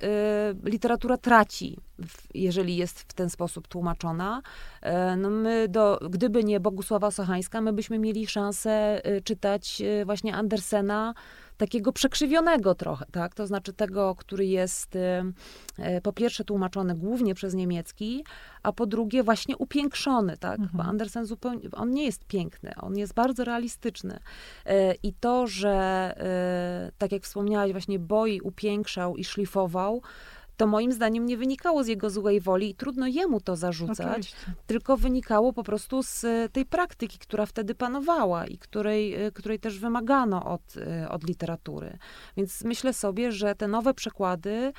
[0.64, 1.78] literatura traci,
[2.34, 4.42] jeżeli jest w ten sposób tłumaczona.
[5.16, 11.14] No my do, gdyby nie Bogusława Sochańska, my byśmy mieli szansę czytać właśnie Andersena
[11.60, 13.34] takiego przekrzywionego trochę, tak?
[13.34, 18.24] To znaczy tego, który jest e, po pierwsze tłumaczony głównie przez niemiecki,
[18.62, 20.58] a po drugie właśnie upiększony, tak?
[20.60, 20.70] Mhm.
[20.76, 24.18] Bo Andersen zupełnie, on nie jest piękny, on jest bardzo realistyczny.
[24.66, 25.70] E, I to, że
[26.98, 30.02] tak jak wspomniałaś, właśnie Boi upiększał i szlifował,
[30.60, 34.36] to moim zdaniem nie wynikało z jego złej woli i trudno jemu to zarzucać, Oczywiście.
[34.66, 39.58] tylko wynikało po prostu z e, tej praktyki, która wtedy panowała i której, e, której
[39.58, 41.98] też wymagano od, e, od literatury.
[42.36, 44.72] Więc myślę sobie, że te nowe przekłady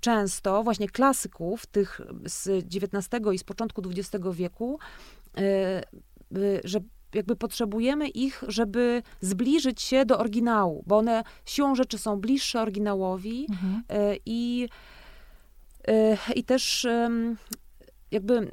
[0.00, 4.78] często właśnie klasyków, tych z XIX i z początku XX wieku,
[6.64, 6.80] że
[7.14, 13.46] jakby potrzebujemy ich, żeby zbliżyć się do oryginału, bo one siłą rzeczy są bliższe oryginałowi
[13.50, 13.82] mhm.
[13.88, 14.68] E, i,
[15.88, 16.86] e, i też
[18.10, 18.50] jakby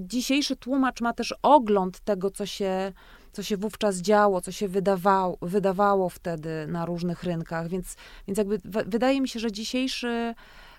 [0.00, 2.92] dzisiejszy tłumacz ma też ogląd tego, co się,
[3.32, 7.96] co się wówczas działo, co się wydawało, wydawało wtedy na różnych rynkach, więc,
[8.28, 10.34] więc jakby wydaje mi się, że dzisiejszy,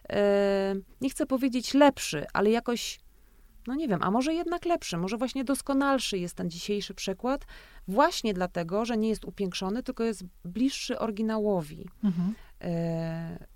[0.10, 3.00] e, nie chcę powiedzieć lepszy, ale jakoś
[3.68, 7.46] no nie wiem, a może jednak lepszy, może właśnie doskonalszy jest ten dzisiejszy przekład,
[7.88, 11.90] właśnie dlatego, że nie jest upiększony, tylko jest bliższy oryginałowi.
[12.04, 12.36] Mhm.
[12.62, 13.48] E,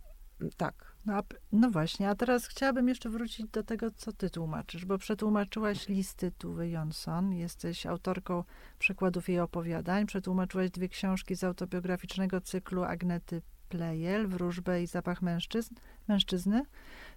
[0.57, 0.89] tak.
[1.05, 5.87] No, no, właśnie, a teraz chciałabym jeszcze wrócić do tego, co ty tłumaczysz, bo przetłumaczyłaś
[5.87, 8.43] listy Tuwy Jonsson, jesteś autorką
[8.79, 15.75] przekładów jej opowiadań, przetłumaczyłaś dwie książki z autobiograficznego cyklu Agnety Plejel, Wróżbę i Zapach mężczyzn,
[16.07, 16.65] mężczyzny.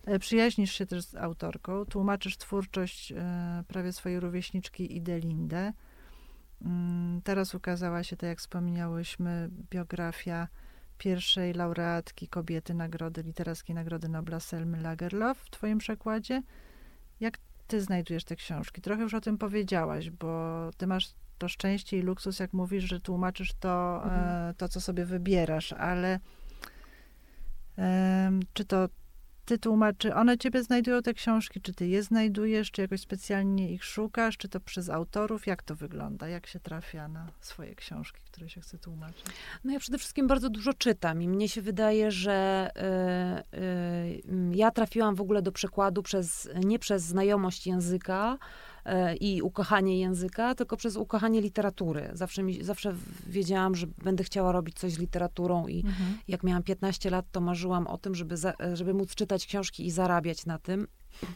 [0.04, 5.72] E, przyjaźnisz się też z autorką, tłumaczysz twórczość e, prawie swojej rówieśniczki Idelindę.
[6.64, 10.48] Mm, teraz ukazała się, tak jak wspomniałyśmy, biografia
[10.98, 16.42] pierwszej laureatki kobiety nagrody, literackiej Nagrody Nobla Selmy Lagerlof w twoim przekładzie.
[17.20, 18.80] Jak ty znajdujesz te książki?
[18.80, 23.00] Trochę już o tym powiedziałaś, bo ty masz to szczęście i luksus, jak mówisz, że
[23.00, 24.50] tłumaczysz to, mhm.
[24.50, 26.20] E, to co sobie wybierasz, ale
[28.52, 28.88] czy to
[29.44, 33.84] ty tłumaczy, one ciebie znajdują te książki, czy ty je znajdujesz, czy jakoś specjalnie ich
[33.84, 38.48] szukasz, czy to przez autorów, jak to wygląda, jak się trafia na swoje książki, które
[38.48, 39.24] się chce tłumaczyć?
[39.64, 42.70] No ja przede wszystkim bardzo dużo czytam i mnie się wydaje, że
[43.54, 48.38] y, y, ja trafiłam w ogóle do przekładu przez, nie przez znajomość języka,
[49.20, 52.10] i ukochanie języka, tylko przez ukochanie literatury.
[52.12, 52.94] Zawsze, mi, zawsze
[53.26, 56.18] wiedziałam, że będę chciała robić coś z literaturą i mhm.
[56.28, 59.90] jak miałam 15 lat, to marzyłam o tym, żeby, za, żeby móc czytać książki i
[59.90, 60.86] zarabiać na tym.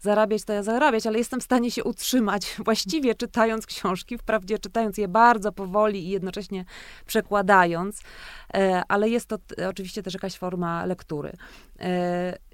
[0.00, 4.98] zarabiać, to ja zarabiać, ale jestem w stanie się utrzymać właściwie czytając książki, wprawdzie czytając
[4.98, 6.64] je bardzo powoli i jednocześnie
[7.06, 8.02] przekładając,
[8.54, 9.36] e, ale jest to
[9.68, 11.32] oczywiście też jakaś forma lektury.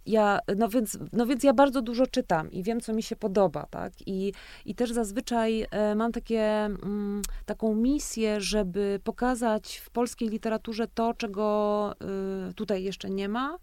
[0.07, 3.17] E, ja, no więc, no więc ja bardzo dużo czytam i wiem, co mi się
[3.17, 3.93] podoba, tak?
[4.07, 4.33] I,
[4.65, 11.15] i też zazwyczaj e, mam takie, mm, taką misję, żeby pokazać w polskiej literaturze to,
[11.15, 11.95] czego
[12.51, 13.59] y, tutaj jeszcze nie ma,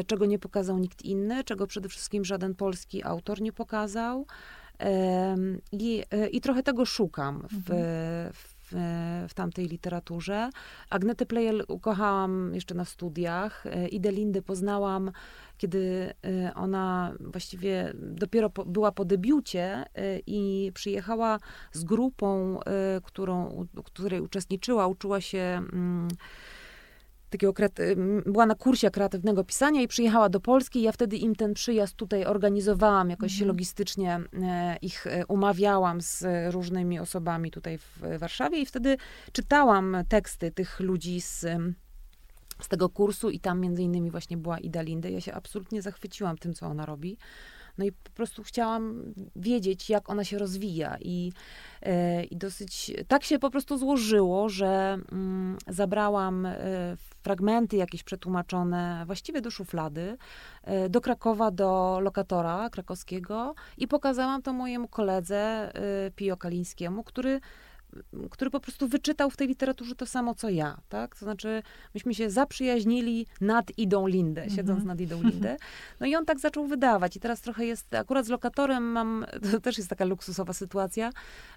[0.00, 4.26] y, czego nie pokazał nikt inny, czego przede wszystkim żaden polski autor nie pokazał.
[5.72, 6.02] I,
[6.32, 8.32] i trochę tego szukam w, mhm.
[8.32, 8.74] w w,
[9.28, 10.50] w, tamtej literaturze.
[10.90, 13.64] Agnetę Plejel ukochałam jeszcze na studiach.
[13.90, 15.10] Idę Lindy poznałam
[15.58, 21.38] kiedy y, ona właściwie dopiero po, była po debiucie y, i przyjechała
[21.72, 22.60] z grupą,
[23.04, 26.08] którą, której uczestniczyła, uczyła się mm,
[27.30, 27.54] takiego,
[28.26, 30.82] była na kursie kreatywnego pisania i przyjechała do Polski.
[30.82, 33.48] Ja wtedy im ten przyjazd tutaj organizowałam, jakoś mhm.
[33.48, 34.20] logistycznie
[34.82, 38.96] ich umawiałam z różnymi osobami tutaj w Warszawie i wtedy
[39.32, 41.46] czytałam teksty tych ludzi z
[42.60, 45.10] z tego kursu i tam między innymi właśnie była Ida Linde.
[45.10, 47.18] Ja się absolutnie zachwyciłam tym, co ona robi.
[47.78, 50.96] No i po prostu chciałam wiedzieć, jak ona się rozwija.
[51.00, 51.32] I,
[51.82, 56.56] e, i dosyć tak się po prostu złożyło, że mm, zabrałam e,
[57.22, 60.16] fragmenty jakieś przetłumaczone właściwie do szuflady,
[60.62, 65.72] e, do Krakowa, do lokatora krakowskiego i pokazałam to mojemu koledze
[66.16, 67.40] Pio Kalińskiemu, który
[68.30, 71.16] który po prostu wyczytał w tej literaturze to samo, co ja, tak?
[71.16, 71.62] To znaczy,
[71.94, 74.56] myśmy się zaprzyjaźnili nad Idą Lindę, mhm.
[74.56, 75.56] siedząc nad Idą Lindę.
[76.00, 77.16] No i on tak zaczął wydawać.
[77.16, 81.10] I teraz trochę jest, akurat z lokatorem mam, to też jest taka luksusowa sytuacja,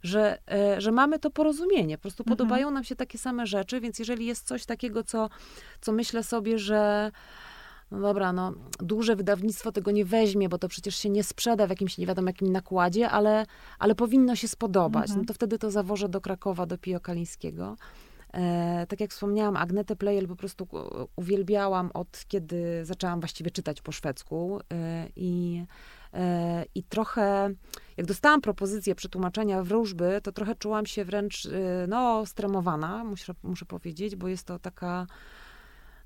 [0.03, 1.97] że, e, że mamy to porozumienie.
[1.97, 2.37] Po prostu mhm.
[2.37, 5.29] podobają nam się takie same rzeczy, więc jeżeli jest coś takiego, co,
[5.81, 7.11] co myślę sobie, że
[7.91, 11.69] no dobra, no duże wydawnictwo tego nie weźmie, bo to przecież się nie sprzeda w
[11.69, 13.45] jakimś nie wiadomo jakim nakładzie, ale,
[13.79, 15.03] ale powinno się spodobać.
[15.03, 15.19] Mhm.
[15.19, 17.75] No to wtedy to zawożę do Krakowa, do Pio Kalińskiego.
[18.33, 20.67] E, tak jak wspomniałam, Agnetę Plejel po prostu
[21.15, 25.63] uwielbiałam od kiedy zaczęłam właściwie czytać po szwedzku e, i,
[26.13, 27.49] e, i trochę,
[27.97, 33.65] jak dostałam propozycję przetłumaczenia wróżby, to trochę czułam się wręcz, e, no, stremowana, muszę, muszę
[33.65, 35.07] powiedzieć, bo jest to taka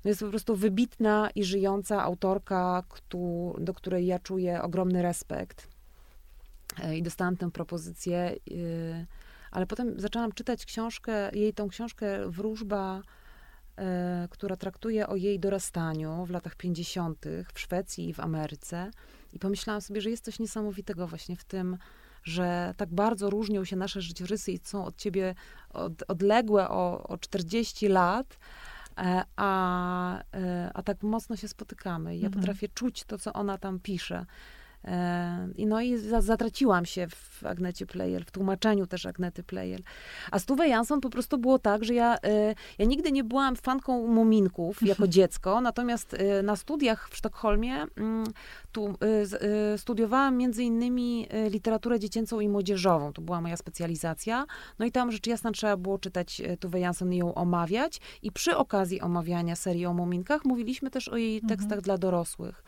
[0.08, 2.82] jest po prostu wybitna i żyjąca autorka,
[3.58, 5.68] do której ja czuję ogromny respekt.
[6.82, 9.06] E, I dostałam tę propozycję, y,
[9.50, 13.02] ale potem zaczęłam czytać książkę, jej tą książkę Wróżba,
[13.78, 17.26] e, która traktuje o jej dorastaniu w latach 50.
[17.54, 18.90] w Szwecji i w Ameryce.
[19.32, 21.78] I pomyślałam sobie, że jest coś niesamowitego właśnie w tym,
[22.24, 25.34] że tak bardzo różnią się nasze życiorysy i są od ciebie
[25.70, 28.38] od, odległe o, o 40 lat,
[29.36, 32.16] a, e, a tak mocno się spotykamy.
[32.16, 32.40] Ja mhm.
[32.40, 34.26] potrafię czuć to, co ona tam pisze.
[34.84, 39.80] E, I no i zatraciłam się w Agnecie Player, w tłumaczeniu też Agnety Player.
[40.30, 42.16] A z Tuve Jansson po prostu było tak, że ja,
[42.78, 48.24] ja nigdy nie byłam fanką muminków jako dziecko, natomiast na studiach w Sztokholmie mm,
[48.72, 48.94] tu,
[49.76, 53.12] studiowałam między innymi literaturę dziecięcą i młodzieżową.
[53.12, 54.46] To była moja specjalizacja.
[54.78, 58.00] No i tam rzecz jasna trzeba było czytać Tuve Jansson i ją omawiać.
[58.22, 61.82] I przy okazji omawiania serii o muminkach mówiliśmy też o jej tekstach mhm.
[61.82, 62.64] dla dorosłych.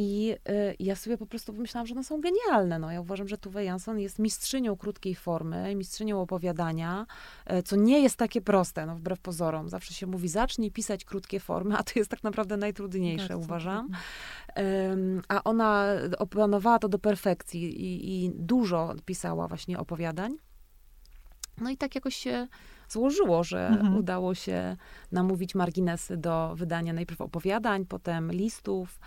[0.00, 2.78] I y, ja sobie po prostu pomyślałam, że one są genialne.
[2.78, 7.06] No, ja uważam, że Tuve Jansson jest mistrzynią krótkiej formy, mistrzynią opowiadania,
[7.52, 9.68] y, co nie jest takie proste, no, wbrew pozorom.
[9.68, 13.88] Zawsze się mówi, zacznij pisać krótkie formy, a to jest tak naprawdę najtrudniejsze, Bardzo uważam.
[15.28, 15.86] a ona
[16.18, 20.36] opanowała to do perfekcji i, i dużo pisała właśnie opowiadań.
[21.60, 22.48] No i tak jakoś się
[22.88, 23.96] złożyło, że mhm.
[23.96, 24.76] udało się
[25.12, 29.00] namówić marginesy do wydania najpierw opowiadań, potem listów,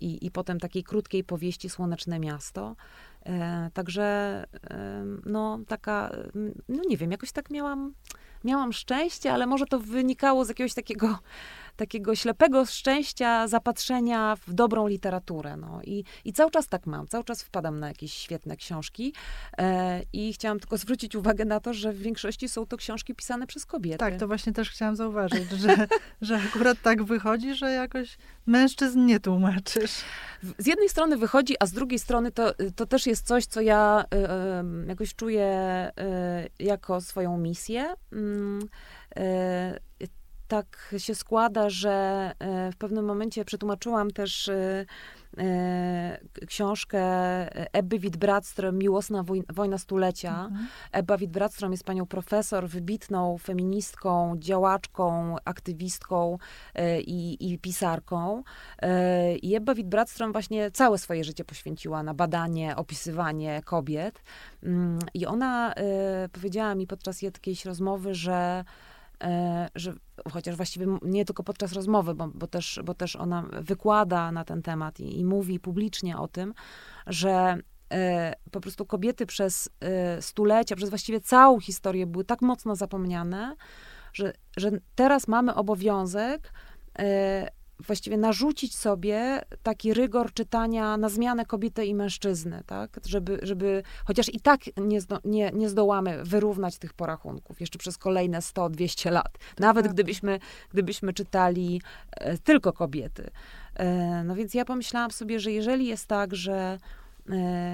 [0.00, 2.76] i, i potem takiej krótkiej powieści Słoneczne Miasto.
[3.26, 4.46] E, także
[5.26, 6.10] no taka,
[6.68, 7.94] no nie wiem, jakoś tak miałam,
[8.44, 11.18] miałam szczęście, ale może to wynikało z jakiegoś takiego
[11.76, 15.56] takiego ślepego szczęścia, zapatrzenia w dobrą literaturę.
[15.56, 15.80] No.
[15.84, 19.14] I, I cały czas tak mam, cały czas wpadam na jakieś świetne książki
[19.58, 23.46] e, i chciałam tylko zwrócić uwagę na to, że w większości są to książki pisane
[23.46, 23.98] przez kobiety.
[23.98, 25.86] Tak, to właśnie też chciałam zauważyć, że,
[26.20, 30.04] że akurat tak wychodzi, że jakoś mężczyzn nie tłumaczysz.
[30.58, 34.04] Z jednej strony wychodzi, a z drugiej strony to, to też jest coś, co ja
[34.14, 34.16] y,
[34.84, 35.90] y, jakoś czuję
[36.58, 37.94] y, jako swoją misję.
[40.52, 42.32] Tak się składa, że
[42.72, 44.50] w pewnym momencie przetłumaczyłam też
[45.38, 47.02] E, książkę
[47.72, 50.44] Ebby Witt-Bradström Miłosna wojna stulecia.
[50.44, 50.68] Mhm.
[50.92, 51.16] Ebba
[51.70, 56.38] jest panią profesor, wybitną feministką, działaczką, aktywistką
[56.74, 58.42] e, i, i pisarką.
[58.78, 64.22] E, I Ebba Witt-Bradström właśnie całe swoje życie poświęciła na badanie, opisywanie kobiet.
[64.62, 65.74] Mm, I ona
[66.32, 68.64] powiedziała mi podczas jakiejś rozmowy, że E,
[69.74, 69.92] że
[70.32, 74.62] chociaż właściwie nie tylko podczas rozmowy, bo, bo, też, bo też ona wykłada na ten
[74.62, 76.54] temat i, i mówi publicznie o tym,
[77.06, 77.56] że
[77.92, 83.56] e, po prostu kobiety przez e, stulecia, przez właściwie całą historię były tak mocno zapomniane,
[84.12, 86.52] że, że teraz mamy obowiązek
[87.86, 93.00] właściwie narzucić sobie taki rygor czytania na zmianę kobiety i mężczyzny, tak?
[93.06, 97.98] Żeby, żeby chociaż i tak nie, zdo, nie, nie zdołamy wyrównać tych porachunków jeszcze przez
[97.98, 99.38] kolejne 100-200 lat.
[99.58, 99.94] Nawet tak.
[99.94, 100.40] gdybyśmy,
[100.70, 103.30] gdybyśmy czytali e, tylko kobiety.
[103.74, 106.78] E, no więc ja pomyślałam sobie, że jeżeli jest tak, że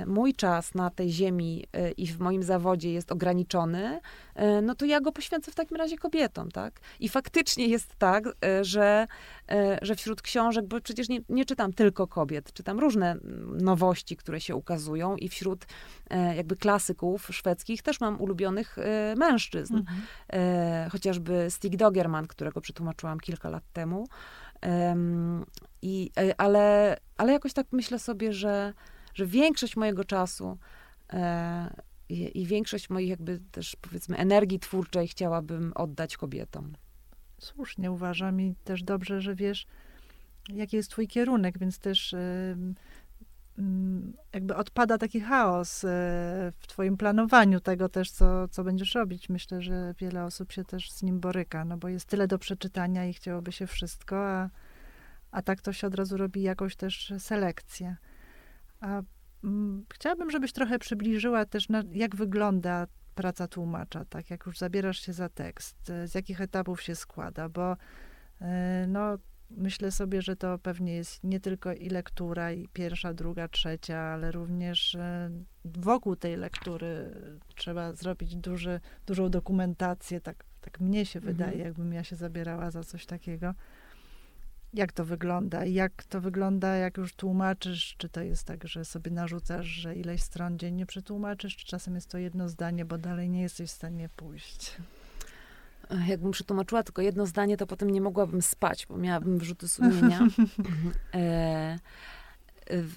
[0.06, 4.00] mój czas na tej ziemi e, i w moim zawodzie jest ograniczony,
[4.34, 6.80] e, no to ja go poświęcę w takim razie kobietom, tak?
[7.00, 8.24] I faktycznie jest tak,
[8.62, 9.06] że,
[9.82, 13.16] że wśród książek, bo przecież nie, nie czytam tylko kobiet, czytam różne
[13.60, 15.66] nowości, które się ukazują i wśród
[16.36, 18.76] jakby klasyków szwedzkich też mam ulubionych
[19.16, 19.76] mężczyzn.
[19.76, 20.90] Mhm.
[20.90, 24.06] Chociażby Stig Dogerman, którego przetłumaczyłam kilka lat temu.
[25.82, 28.74] I, ale, ale jakoś tak myślę sobie, że
[29.14, 30.58] że większość mojego czasu
[31.12, 36.72] e, i, i, większość mojej jakby też powiedzmy energii twórczej chciałabym oddać kobietom.
[37.38, 39.66] Słusznie uważam i też dobrze, że wiesz,
[40.48, 42.56] jaki jest twój kierunek, więc też e,
[44.32, 45.88] jakby odpada taki chaos e,
[46.58, 49.28] w twoim planowaniu tego też, co, co będziesz robić.
[49.28, 53.06] Myślę, że wiele osób się też z nim boryka, no bo jest tyle do przeczytania
[53.06, 54.50] i chciałoby się wszystko, a,
[55.30, 57.96] a tak to się od razu robi jakąś też selekcję.
[58.80, 59.02] A
[59.44, 65.00] mm, chciałabym, żebyś trochę przybliżyła też, na, jak wygląda praca tłumacza, tak jak już zabierasz
[65.00, 67.76] się za tekst, z jakich etapów się składa, bo
[68.40, 69.18] e, no,
[69.50, 74.32] myślę sobie, że to pewnie jest nie tylko i lektura, i pierwsza, druga, trzecia, ale
[74.32, 75.30] również e,
[75.64, 77.14] wokół tej lektury
[77.56, 81.36] trzeba zrobić duży, dużą dokumentację, tak, tak mnie się mhm.
[81.36, 83.54] wydaje, jakbym ja się zabierała za coś takiego.
[84.74, 85.64] Jak to wygląda?
[85.64, 87.94] Jak to wygląda, jak już tłumaczysz?
[87.98, 92.10] Czy to jest tak, że sobie narzucasz, że ileś stron dziennie przetłumaczysz, czy czasem jest
[92.10, 94.76] to jedno zdanie, bo dalej nie jesteś w stanie pójść?
[96.06, 100.20] Jakbym przetłumaczyła tylko jedno zdanie, to potem nie mogłabym spać, bo miałabym wyrzuty sumienia.
[101.14, 101.78] e,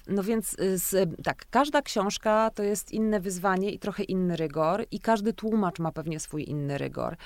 [0.06, 4.84] no więc y, z, tak, każda książka to jest inne wyzwanie i trochę inny rygor
[4.90, 7.12] i każdy tłumacz ma pewnie swój inny rygor.
[7.14, 7.18] Y,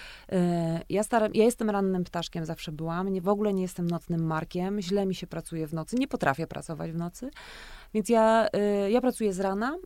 [0.89, 4.81] ja, staram, ja jestem rannym ptaszkiem, zawsze byłam, nie, w ogóle nie jestem nocnym markiem,
[4.81, 7.31] źle mi się pracuje w nocy, nie potrafię pracować w nocy,
[7.95, 8.49] więc ja,
[8.87, 9.77] y, ja pracuję z rana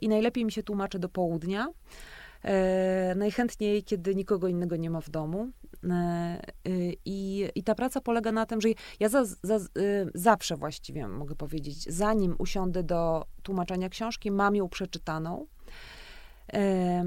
[0.00, 1.68] i najlepiej mi się tłumaczy do południa.
[3.16, 5.50] Najchętniej, kiedy nikogo innego nie ma w domu.
[5.90, 8.68] E, y, I, I ta praca polega na tym, że
[9.00, 9.60] ja za, za, y,
[10.14, 15.46] zawsze właściwie mogę powiedzieć, zanim usiądę do tłumaczenia książki, mam ją przeczytaną.
[16.52, 17.04] E,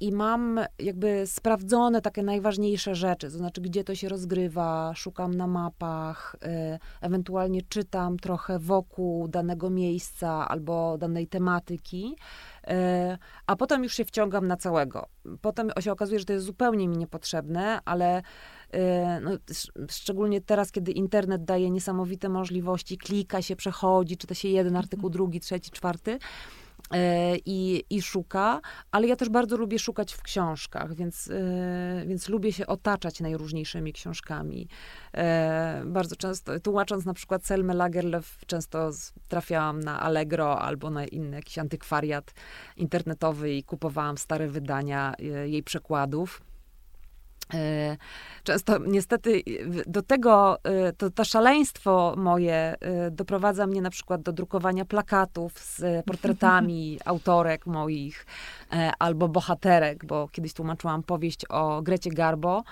[0.00, 5.46] I mam jakby sprawdzone takie najważniejsze rzeczy, to znaczy, gdzie to się rozgrywa, szukam na
[5.46, 6.36] mapach,
[7.00, 12.16] ewentualnie czytam trochę wokół danego miejsca albo danej tematyki.
[12.66, 15.06] E, a potem już się wciągam na całego.
[15.40, 18.22] Potem się okazuje, że to jest zupełnie mi niepotrzebne, ale
[18.72, 19.30] e, no,
[19.90, 25.40] szczególnie teraz, kiedy internet daje niesamowite możliwości, klika się, przechodzi, czyta się jeden artykuł, drugi,
[25.40, 26.18] trzeci, czwarty,
[27.46, 32.52] i, i szuka, ale ja też bardzo lubię szukać w książkach, więc, e, więc lubię
[32.52, 34.68] się otaczać najróżniejszymi książkami.
[35.14, 38.90] E, bardzo często, tłumacząc na przykład Selmę Lagerlöf, często
[39.28, 42.34] trafiałam na Allegro albo na inny jakiś antykwariat
[42.76, 46.40] internetowy i kupowałam stare wydania jej przekładów.
[47.54, 47.96] E,
[48.42, 49.42] często niestety
[49.86, 55.58] do tego, e, to, to szaleństwo moje e, doprowadza mnie na przykład do drukowania plakatów
[55.58, 58.26] z portretami autorek moich
[58.98, 62.64] albo bohaterek, bo kiedyś tłumaczyłam powieść o Grecie Garbo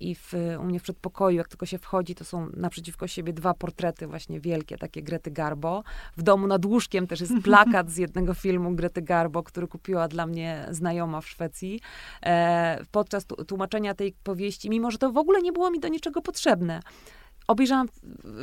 [0.00, 3.54] i, w, u mnie w przedpokoju, jak tylko się wchodzi, to są naprzeciwko siebie dwa
[3.54, 5.82] portrety właśnie wielkie, takie Grety Garbo.
[6.16, 10.26] W domu nad łóżkiem też jest plakat z jednego filmu Grety Garbo, który kupiła dla
[10.26, 11.80] mnie znajoma w Szwecji.
[12.22, 16.22] E, podczas tłumaczenia tej powieści, mimo że to w ogóle nie było mi do niczego
[16.22, 16.80] potrzebne
[17.52, 17.88] obejrzałam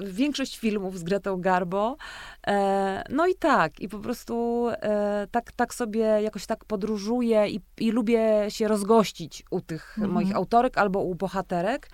[0.03, 1.97] większość filmów z Gretą Garbo.
[2.47, 7.61] E, no i tak, i po prostu e, tak, tak sobie jakoś tak podróżuję i,
[7.77, 10.13] i lubię się rozgościć u tych mhm.
[10.13, 11.89] moich autorek albo u bohaterek.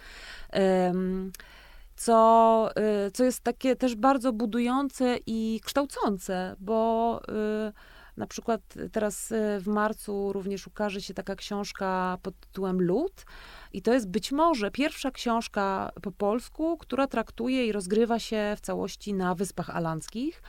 [1.96, 2.70] co,
[3.08, 7.22] y, co jest takie też bardzo budujące i kształcące, bo
[7.70, 8.62] y, na przykład
[8.92, 13.26] teraz y, w marcu również ukaże się taka książka pod tytułem Lód.
[13.74, 18.62] I to jest być może pierwsza książka po polsku, która traktuje i rozgrywa się w
[18.62, 20.42] całości na Wyspach Alandzkich.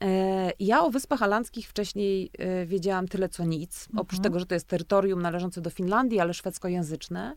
[0.00, 3.98] E, ja o Wyspach Alandzkich wcześniej e, wiedziałam tyle co nic, mhm.
[3.98, 7.36] oprócz tego, że to jest terytorium należące do Finlandii, ale szwedzkojęzyczne.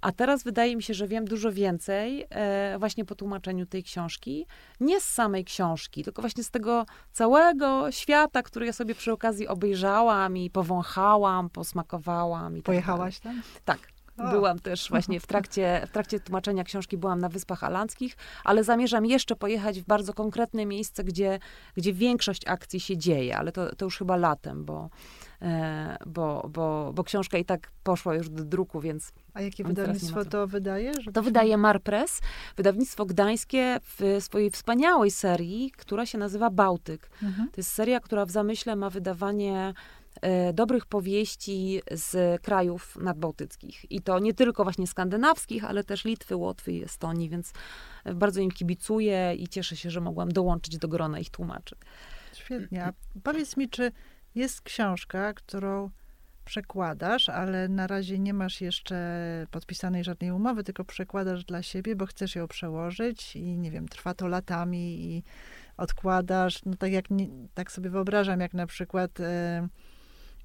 [0.00, 4.46] A teraz wydaje mi się, że wiem dużo więcej e, właśnie po tłumaczeniu tej książki.
[4.80, 9.48] Nie z samej książki, tylko właśnie z tego całego świata, który ja sobie przy okazji
[9.48, 12.56] obejrzałam i powąchałam, posmakowałam.
[12.56, 13.42] I tak Pojechałaś tak tam?
[13.64, 13.78] Tak.
[14.30, 19.06] Byłam też właśnie w trakcie, w trakcie tłumaczenia książki, byłam na Wyspach Alandzkich, ale zamierzam
[19.06, 21.38] jeszcze pojechać w bardzo konkretne miejsce, gdzie,
[21.76, 24.90] gdzie większość akcji się dzieje, ale to, to już chyba latem, bo,
[26.06, 29.12] bo, bo, bo książka i tak poszła już do druku, więc...
[29.34, 30.92] A jakie wydawnictwo to wydaje?
[31.12, 32.20] To wydaje Marpress,
[32.56, 37.10] wydawnictwo gdańskie w swojej wspaniałej serii, która się nazywa Bałtyk.
[37.22, 37.48] Mhm.
[37.48, 39.74] To jest seria, która w zamyśle ma wydawanie
[40.20, 43.92] E, dobrych powieści z krajów nadbałtyckich.
[43.92, 47.52] I to nie tylko właśnie skandynawskich, ale też Litwy, Łotwy i Estonii, więc
[48.14, 51.76] bardzo im kibicuję i cieszę się, że mogłam dołączyć do grona ich tłumaczy.
[52.32, 52.84] Świetnie.
[52.84, 53.92] A powiedz mi, czy
[54.34, 55.90] jest książka, którą
[56.44, 58.96] przekładasz, ale na razie nie masz jeszcze
[59.50, 64.14] podpisanej żadnej umowy, tylko przekładasz dla siebie, bo chcesz ją przełożyć i nie wiem, trwa
[64.14, 65.22] to latami i
[65.76, 66.64] odkładasz.
[66.64, 67.04] No tak jak
[67.54, 69.68] tak sobie wyobrażam, jak na przykład e,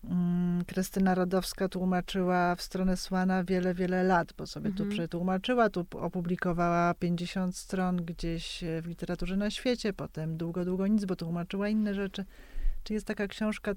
[0.10, 4.90] Mm, Krystyna Radowska tłumaczyła w stronę Słana wiele, wiele lat, bo sobie mhm.
[4.90, 10.88] tu przetłumaczyła, tu opublikowała 50 stron gdzieś e, w literaturze na świecie, potem długo, długo
[10.88, 12.26] nic, bo tłumaczyła inne rzeczy.
[12.86, 13.72] Czy jest taka książka,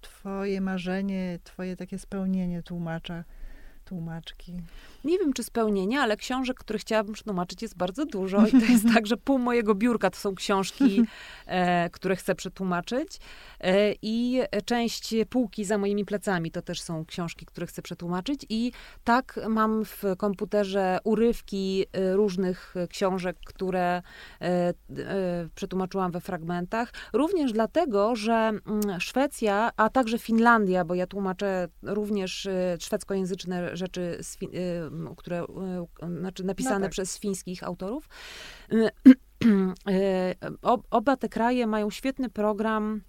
[0.00, 3.24] twoje marzenie, twoje takie spełnienie tłumacza,
[3.84, 4.62] tłumaczki?
[5.04, 8.46] Nie wiem czy spełnienie, ale książek, które chciałabym przetłumaczyć jest bardzo dużo.
[8.46, 11.02] I to jest tak, że pół mojego biurka to są książki,
[11.46, 13.18] e, które chcę przetłumaczyć.
[13.60, 18.46] E, i część półki za moimi plecami to też są książki, które chcę przetłumaczyć.
[18.48, 18.72] I
[19.04, 24.02] tak mam w komputerze urywki e, różnych książek, które
[24.40, 24.72] e, e,
[25.54, 26.92] przetłumaczyłam we fragmentach.
[27.12, 34.18] Również dlatego, że mm, Szwecja, a także Finlandia, bo ja tłumaczę również e, szwedzkojęzyczne rzeczy
[34.20, 34.38] z,
[35.16, 35.44] które,
[36.18, 36.90] znaczy napisane no tak.
[36.90, 38.08] przez fińskich autorów.
[39.88, 40.34] E,
[40.90, 43.00] oba te kraje mają świetny program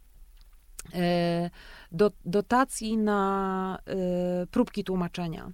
[0.94, 1.50] e,
[1.92, 5.52] do, dotacji na e, próbki tłumaczenia.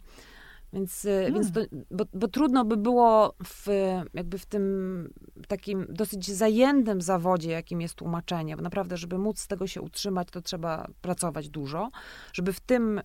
[0.73, 1.33] Więc, hmm.
[1.33, 1.59] więc to,
[1.91, 3.67] bo, bo, trudno by było w,
[4.13, 5.13] jakby w tym
[5.47, 10.27] takim dosyć zajętym zawodzie, jakim jest tłumaczenie, bo naprawdę, żeby móc z tego się utrzymać,
[10.31, 11.89] to trzeba pracować dużo,
[12.33, 13.01] żeby w tym,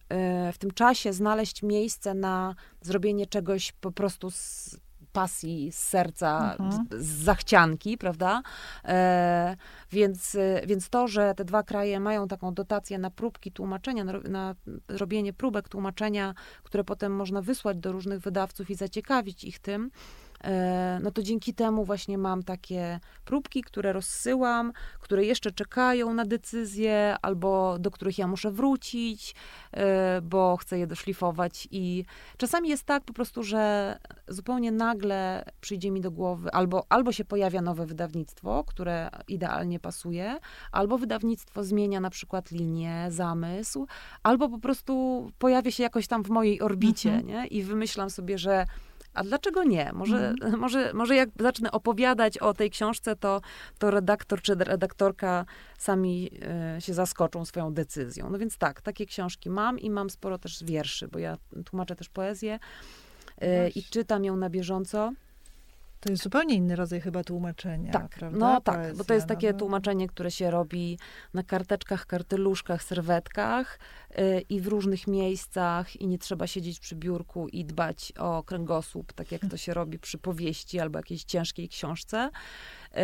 [0.52, 4.76] w tym czasie znaleźć miejsce na zrobienie czegoś po prostu z
[5.12, 6.88] pasji, z serca, mhm.
[6.90, 8.42] z, z zachcianki, prawda?
[8.84, 9.56] E,
[9.90, 10.36] więc,
[10.66, 14.54] więc to, że te dwa kraje mają taką dotację na próbki tłumaczenia, na, na
[14.88, 19.90] robienie próbek tłumaczenia, które potem można wysłać do różnych wydawców i zaciekawić ich tym,
[21.02, 27.16] no to dzięki temu właśnie mam takie próbki, które rozsyłam, które jeszcze czekają na decyzję,
[27.22, 29.34] albo do których ja muszę wrócić,
[29.72, 31.68] e, bo chcę je doszlifować.
[31.70, 32.04] I
[32.36, 33.96] czasami jest tak po prostu, że
[34.28, 40.38] zupełnie nagle przyjdzie mi do głowy, albo, albo się pojawia nowe wydawnictwo, które idealnie pasuje,
[40.72, 43.86] albo wydawnictwo zmienia na przykład linię, zamysł,
[44.22, 44.92] albo po prostu
[45.38, 47.26] pojawia się jakoś tam w mojej orbicie, mhm.
[47.26, 47.46] nie?
[47.46, 48.66] I wymyślam sobie, że
[49.14, 49.90] a dlaczego nie?
[49.92, 50.58] Może, mhm.
[50.60, 53.40] może, może jak zacznę opowiadać o tej książce, to,
[53.78, 55.44] to redaktor czy redaktorka
[55.78, 56.30] sami
[56.76, 58.30] y, się zaskoczą swoją decyzją.
[58.30, 62.08] No więc tak, takie książki mam i mam sporo też wierszy, bo ja tłumaczę też
[62.08, 62.58] poezję
[63.42, 65.12] y, i czytam ją na bieżąco.
[66.02, 68.38] To jest zupełnie inny rodzaj chyba tłumaczenia, tak, prawda?
[68.38, 70.98] No tak, Poezja, bo to jest takie no, tłumaczenie, które się robi
[71.34, 73.78] na karteczkach, karteluszkach, serwetkach
[74.16, 79.12] yy, i w różnych miejscach i nie trzeba siedzieć przy biurku i dbać o kręgosłup,
[79.12, 82.30] tak jak to się robi przy powieści albo jakiejś ciężkiej książce.
[82.94, 83.00] Yy,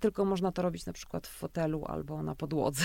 [0.00, 2.84] tylko można to robić na przykład w fotelu albo na podłodze.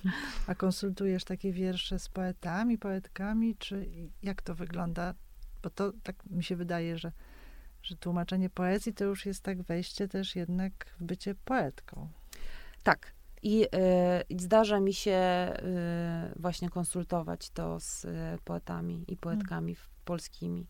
[0.46, 3.88] A konsultujesz takie wiersze z poetami, poetkami, czy
[4.22, 5.14] jak to wygląda?
[5.62, 7.12] Bo to tak mi się wydaje, że
[7.82, 12.08] że tłumaczenie poezji to już jest tak wejście też jednak w bycie poetką.
[12.82, 13.12] Tak.
[13.42, 13.68] I y,
[14.40, 15.18] zdarza mi się
[16.36, 18.08] y, właśnie konsultować to z y,
[18.44, 19.90] poetami i poetkami hmm.
[20.04, 20.66] polskimi.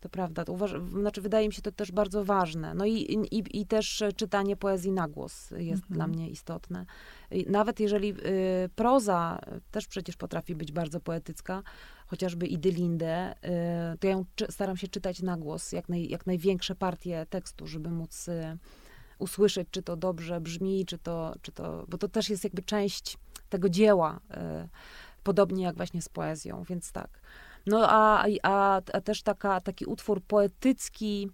[0.00, 0.44] To prawda.
[0.44, 2.74] To uważ, znaczy, wydaje mi się to też bardzo ważne.
[2.74, 2.92] No i,
[3.30, 5.94] i, i też czytanie poezji na głos jest mhm.
[5.94, 6.86] dla mnie istotne.
[7.46, 9.38] Nawet jeżeli y, proza
[9.70, 11.62] też przecież potrafi być bardzo poetycka,
[12.06, 13.34] chociażby Idylindę,
[13.94, 17.26] y, to ja ją czy, staram się czytać na głos, jak, naj, jak największe partie
[17.30, 18.58] tekstu, żeby móc y,
[19.18, 23.18] usłyszeć, czy to dobrze brzmi, czy to, czy to, bo to też jest jakby część
[23.48, 24.20] tego dzieła,
[24.64, 24.68] y,
[25.22, 27.20] podobnie jak właśnie z poezją, więc tak.
[27.68, 31.30] No a, a, a też taka, taki utwór poetycki,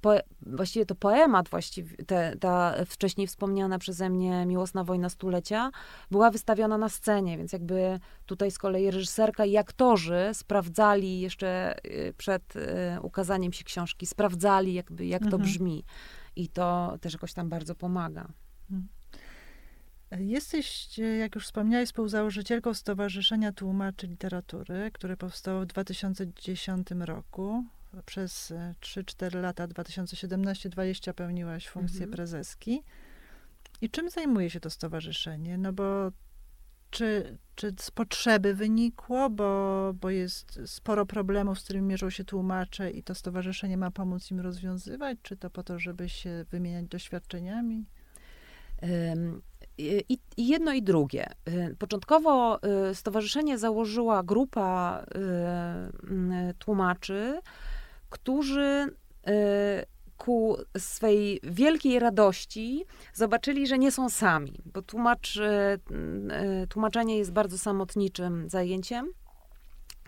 [0.00, 0.14] po,
[0.46, 5.70] właściwie to poemat, właściwie te, ta wcześniej wspomniana przeze mnie Miłosna Wojna Stulecia,
[6.10, 12.14] była wystawiona na scenie, więc jakby tutaj z kolei reżyserka i aktorzy sprawdzali jeszcze y,
[12.16, 12.60] przed y,
[13.02, 15.30] ukazaniem się książki, sprawdzali jakby, jak mhm.
[15.30, 15.84] to brzmi.
[16.36, 18.28] I to też jakoś tam bardzo pomaga.
[20.18, 27.64] Jesteś, jak już wspomniałeś, współzałożycielką Stowarzyszenia Tłumaczy Literatury, które powstało w 2010 roku.
[28.06, 32.12] Przez 3-4 lata, 2017-2020 pełniłaś funkcję mhm.
[32.12, 32.82] prezeski.
[33.80, 35.58] I czym zajmuje się to stowarzyszenie?
[35.58, 36.12] No bo
[36.90, 42.90] czy, czy z potrzeby wynikło, bo, bo jest sporo problemów, z którymi mierzą się tłumacze
[42.90, 47.84] i to stowarzyszenie ma pomóc im rozwiązywać, czy to po to, żeby się wymieniać doświadczeniami?
[49.78, 51.26] I, jedno i drugie.
[51.48, 52.60] Y, początkowo
[52.90, 55.04] y, stowarzyszenie założyła grupa
[56.50, 57.40] y, tłumaczy,
[58.10, 58.94] którzy
[60.16, 65.38] ku swej wielkiej radości zobaczyli, że nie są sami, bo tłumacz,
[66.68, 69.12] tłumaczenie jest bardzo samotniczym zajęciem.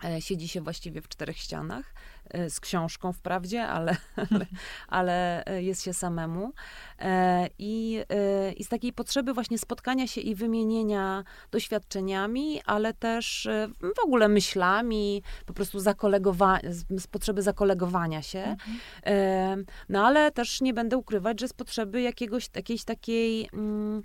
[0.03, 1.93] E, siedzi się właściwie w czterech ścianach.
[2.29, 3.95] E, z książką wprawdzie, ale,
[4.31, 4.45] ale,
[4.87, 6.51] ale jest się samemu.
[6.99, 13.47] E, I, e, I z takiej potrzeby właśnie spotkania się i wymienienia doświadczeniami, ale też
[13.81, 16.59] w ogóle myślami, po prostu zakolegowa-
[16.89, 18.39] z potrzeby zakolegowania się.
[18.39, 19.65] Mhm.
[19.89, 23.49] No ale też nie będę ukrywać, że z potrzeby jakiegoś, jakiejś takiej...
[23.53, 24.03] Mm,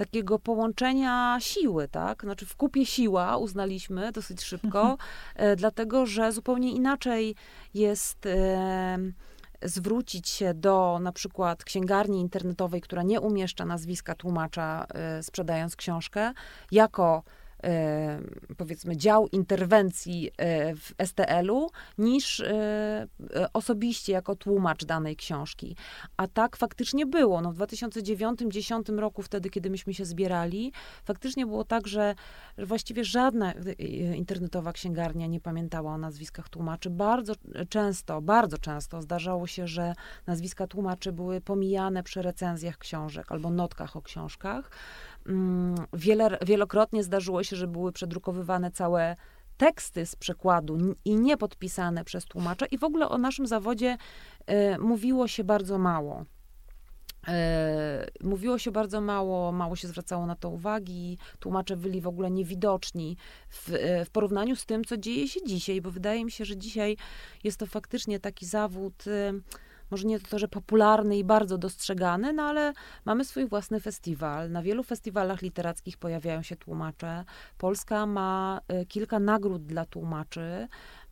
[0.00, 2.22] takiego połączenia siły, tak?
[2.22, 4.98] Znaczy w kupie siła uznaliśmy dosyć szybko, mhm.
[5.36, 7.34] e, dlatego że zupełnie inaczej
[7.74, 8.98] jest e,
[9.62, 16.32] zwrócić się do na przykład księgarni internetowej, która nie umieszcza nazwiska tłumacza, e, sprzedając książkę,
[16.72, 17.22] jako
[18.56, 23.06] powiedzmy dział interwencji e, w STL-u niż e,
[23.52, 25.76] osobiście jako tłumacz danej książki.
[26.16, 27.40] A tak faktycznie było.
[27.40, 30.72] No w 2009-2010 roku, wtedy, kiedy myśmy się zbierali,
[31.04, 32.14] faktycznie było tak, że
[32.58, 33.52] właściwie żadna
[34.16, 36.90] internetowa księgarnia nie pamiętała o nazwiskach tłumaczy.
[36.90, 37.32] Bardzo
[37.68, 39.94] często, bardzo często zdarzało się, że
[40.26, 44.70] nazwiska tłumaczy były pomijane przy recenzjach książek albo notkach o książkach.
[45.26, 49.16] Mm, wiele, wielokrotnie zdarzyło się, że były przedrukowywane całe
[49.56, 53.96] teksty z przekładu i nie podpisane przez tłumacza, i w ogóle o naszym zawodzie
[54.50, 56.24] y, mówiło się bardzo mało.
[57.28, 57.32] Y,
[58.24, 63.16] mówiło się bardzo mało, mało się zwracało na to uwagi, tłumacze byli w ogóle niewidoczni
[63.50, 63.70] w,
[64.06, 66.96] w porównaniu z tym, co dzieje się dzisiaj, bo wydaje mi się, że dzisiaj
[67.44, 69.06] jest to faktycznie taki zawód.
[69.06, 69.42] Y,
[69.90, 72.72] może nie to, że popularny i bardzo dostrzegany, no ale
[73.04, 74.50] mamy swój własny festiwal.
[74.50, 77.24] Na wielu festiwalach literackich pojawiają się tłumacze.
[77.58, 80.68] Polska ma e, kilka nagród dla tłumaczy.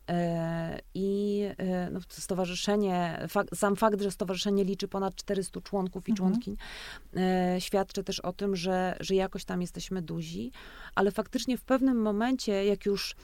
[0.09, 6.17] E, I e, no, stowarzyszenie, sam fakt, że stowarzyszenie liczy ponad 400 członków i mhm.
[6.17, 6.57] członkiń,
[7.59, 10.51] świadczy też o tym, że, że jakoś tam jesteśmy duzi,
[10.95, 13.15] ale faktycznie w pewnym momencie, jak już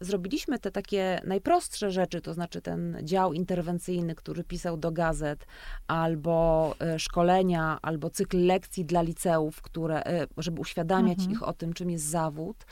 [0.00, 5.46] zrobiliśmy te takie najprostsze rzeczy, to znaczy ten dział interwencyjny, który pisał do gazet,
[5.86, 11.32] albo e, szkolenia, albo cykl lekcji dla liceów, które, e, żeby uświadamiać mhm.
[11.32, 12.66] ich o tym, czym jest zawód.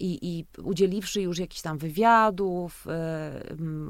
[0.00, 3.40] I, I udzieliwszy już jakichś tam wywiadów, e,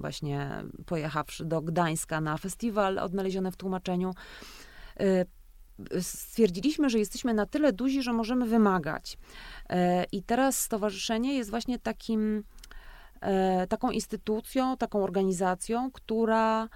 [0.00, 0.50] właśnie
[0.86, 4.14] pojechawszy do Gdańska na festiwal odnaleziony w tłumaczeniu,
[6.00, 9.18] stwierdziliśmy, że jesteśmy na tyle duzi, że możemy wymagać.
[9.68, 12.44] E, I teraz stowarzyszenie jest właśnie takim,
[13.20, 16.68] e, taką instytucją, taką organizacją, która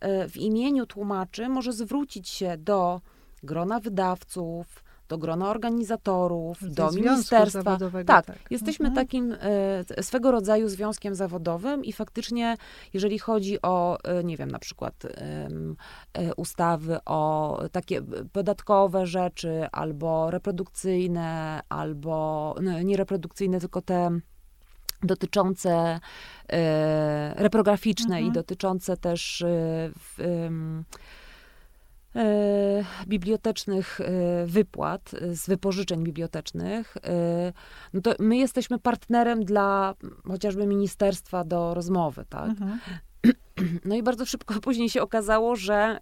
[0.00, 3.00] e, w imieniu tłumaczy może zwrócić się do
[3.42, 7.78] grona wydawców, do grona organizatorów, Ze do ministerstwa.
[8.06, 9.06] Tak, tak, jesteśmy mhm.
[9.06, 9.36] takim
[9.98, 12.56] e, swego rodzaju związkiem zawodowym i faktycznie,
[12.94, 18.02] jeżeli chodzi o, e, nie wiem, na przykład e, ustawy o takie
[18.32, 24.20] podatkowe rzeczy, albo reprodukcyjne, albo no, nie reprodukcyjne, tylko te
[25.02, 26.00] dotyczące
[26.52, 28.26] e, reprograficzne mhm.
[28.26, 29.46] i dotyczące też e,
[29.98, 30.18] w,
[33.06, 36.96] bibliotecznych e, wypłat, e, z wypożyczeń bibliotecznych,
[37.92, 39.94] no to my jesteśmy partnerem dla
[40.28, 42.48] chociażby ministerstwa do rozmowy, tak?
[42.48, 42.78] Mhm.
[43.84, 45.98] No i bardzo szybko później się okazało, że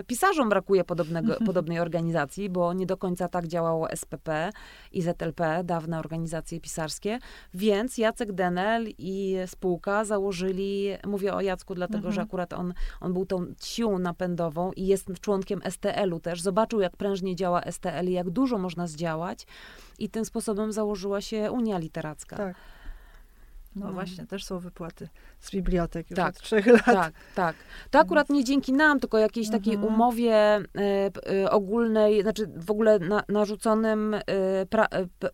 [0.00, 4.50] y, pisarzom brakuje podobnego, podobnej organizacji, bo nie do końca tak działało SPP
[4.92, 7.18] i ZLP, dawne organizacje pisarskie.
[7.54, 12.14] Więc Jacek Denel i spółka założyli, mówię o Jacku, dlatego mhm.
[12.14, 16.42] że akurat on, on był tą siłą napędową i jest członkiem STL-u też.
[16.42, 19.46] Zobaczył, jak prężnie działa STL i jak dużo można zdziałać.
[19.98, 22.36] I tym sposobem założyła się Unia Literacka.
[22.36, 22.56] Tak.
[23.76, 25.08] No, no, właśnie, też są wypłaty
[25.40, 26.84] z bibliotek już tak, od trzech lat.
[26.84, 27.56] Tak, tak.
[27.90, 29.62] To akurat nie dzięki nam, tylko jakiejś mhm.
[29.62, 34.20] takiej umowie y, y, ogólnej, znaczy w ogóle na, narzuconym y,
[34.70, 34.86] pra,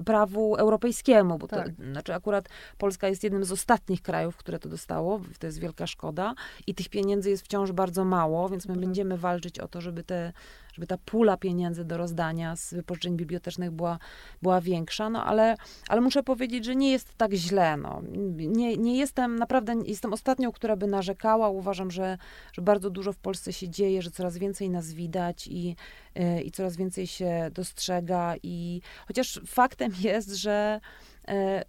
[0.05, 1.69] prawu europejskiemu, bo tak.
[1.69, 5.87] to, znaczy akurat Polska jest jednym z ostatnich krajów, które to dostało, to jest wielka
[5.87, 6.35] szkoda
[6.67, 10.33] i tych pieniędzy jest wciąż bardzo mało, więc my będziemy walczyć o to, żeby te
[10.73, 13.99] żeby ta pula pieniędzy do rozdania z wypożyczeń bibliotecznych była,
[14.43, 15.57] była większa, no ale,
[15.89, 18.03] ale muszę powiedzieć, że nie jest tak źle, no.
[18.37, 22.19] Nie, nie jestem, naprawdę jestem ostatnią, która by narzekała, uważam, że,
[22.53, 25.77] że bardzo dużo w Polsce się dzieje, że coraz więcej nas widać i,
[26.15, 28.35] yy, i coraz więcej się dostrzega.
[28.43, 30.81] I chociaż faktem jest, że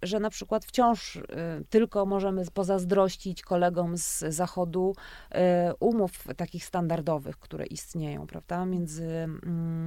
[0.02, 1.22] że na przykład wciąż e,
[1.70, 4.96] tylko możemy pozazdrościć kolegom z Zachodu
[5.30, 9.86] e, umów takich standardowych, które istnieją, prawda, między, mm,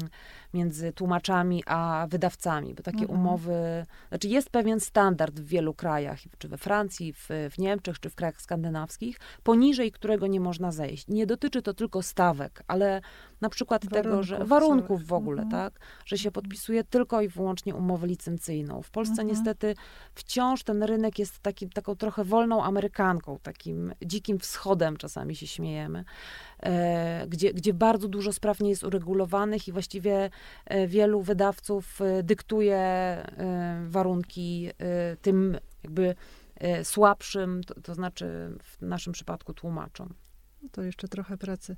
[0.53, 3.19] między tłumaczami a wydawcami, bo takie mhm.
[3.19, 8.09] umowy, znaczy jest pewien standard w wielu krajach, czy we Francji, w, w Niemczech, czy
[8.09, 11.07] w krajach skandynawskich, poniżej którego nie można zejść.
[11.07, 13.01] Nie dotyczy to tylko stawek, ale
[13.41, 15.63] na przykład warunków, tego, że warunków w ogóle, mhm.
[15.63, 18.81] tak, że się podpisuje tylko i wyłącznie umowę licencyjną.
[18.81, 19.27] W Polsce mhm.
[19.27, 19.75] niestety
[20.13, 26.03] wciąż ten rynek jest taki, taką trochę wolną Amerykanką, takim dzikim wschodem, czasami się śmiejemy,
[26.59, 30.29] e, gdzie, gdzie bardzo dużo spraw nie jest uregulowanych i właściwie
[30.65, 36.15] e, wielu wydawców e, dyktuje e, warunki e, tym jakby
[36.55, 40.13] e, słabszym, to, to znaczy w naszym przypadku tłumaczom.
[40.71, 41.77] To jeszcze trochę pracy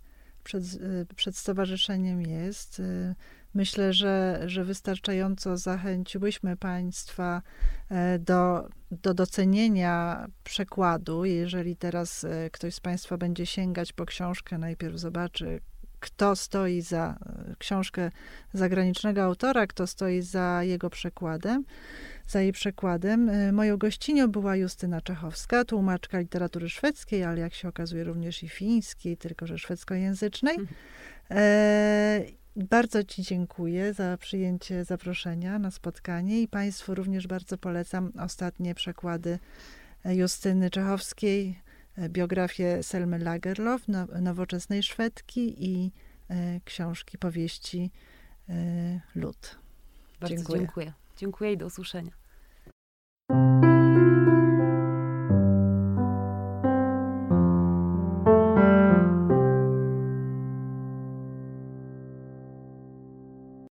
[0.49, 2.79] przed, y, przed stowarzyszeniem jest.
[2.79, 3.15] Y,
[3.53, 7.41] myślę, że, że wystarczająco zachęciłyśmy Państwa
[7.89, 11.25] e, do, do docenienia przekładu.
[11.25, 15.59] Jeżeli teraz e, ktoś z Państwa będzie sięgać po książkę, najpierw zobaczy,
[15.99, 18.11] kto stoi za e, książkę
[18.53, 21.65] zagranicznego autora, kto stoi za jego przekładem,
[22.27, 23.29] za jej przekładem.
[23.29, 28.49] E, moją gościnią była Justyna Czechowska, tłumaczka literatury szwedzkiej, ale jak się okazuje również i
[28.49, 30.55] fińskiej, tylko że szwedzkojęzycznej.
[30.55, 30.77] Mhm.
[31.31, 32.21] E,
[32.55, 39.39] bardzo Ci dziękuję za przyjęcie zaproszenia na spotkanie i Państwu również bardzo polecam ostatnie przekłady
[40.05, 41.68] Justyny Czechowskiej E,
[41.99, 45.91] E, biografię Selmy Lagerlof, no, nowoczesnej Szwedki i
[46.29, 47.91] e, książki, powieści
[48.49, 48.53] e,
[49.15, 49.55] Lud.
[50.19, 50.59] Bardzo dziękuję.
[50.59, 50.93] dziękuję.
[51.17, 52.11] Dziękuję i do usłyszenia.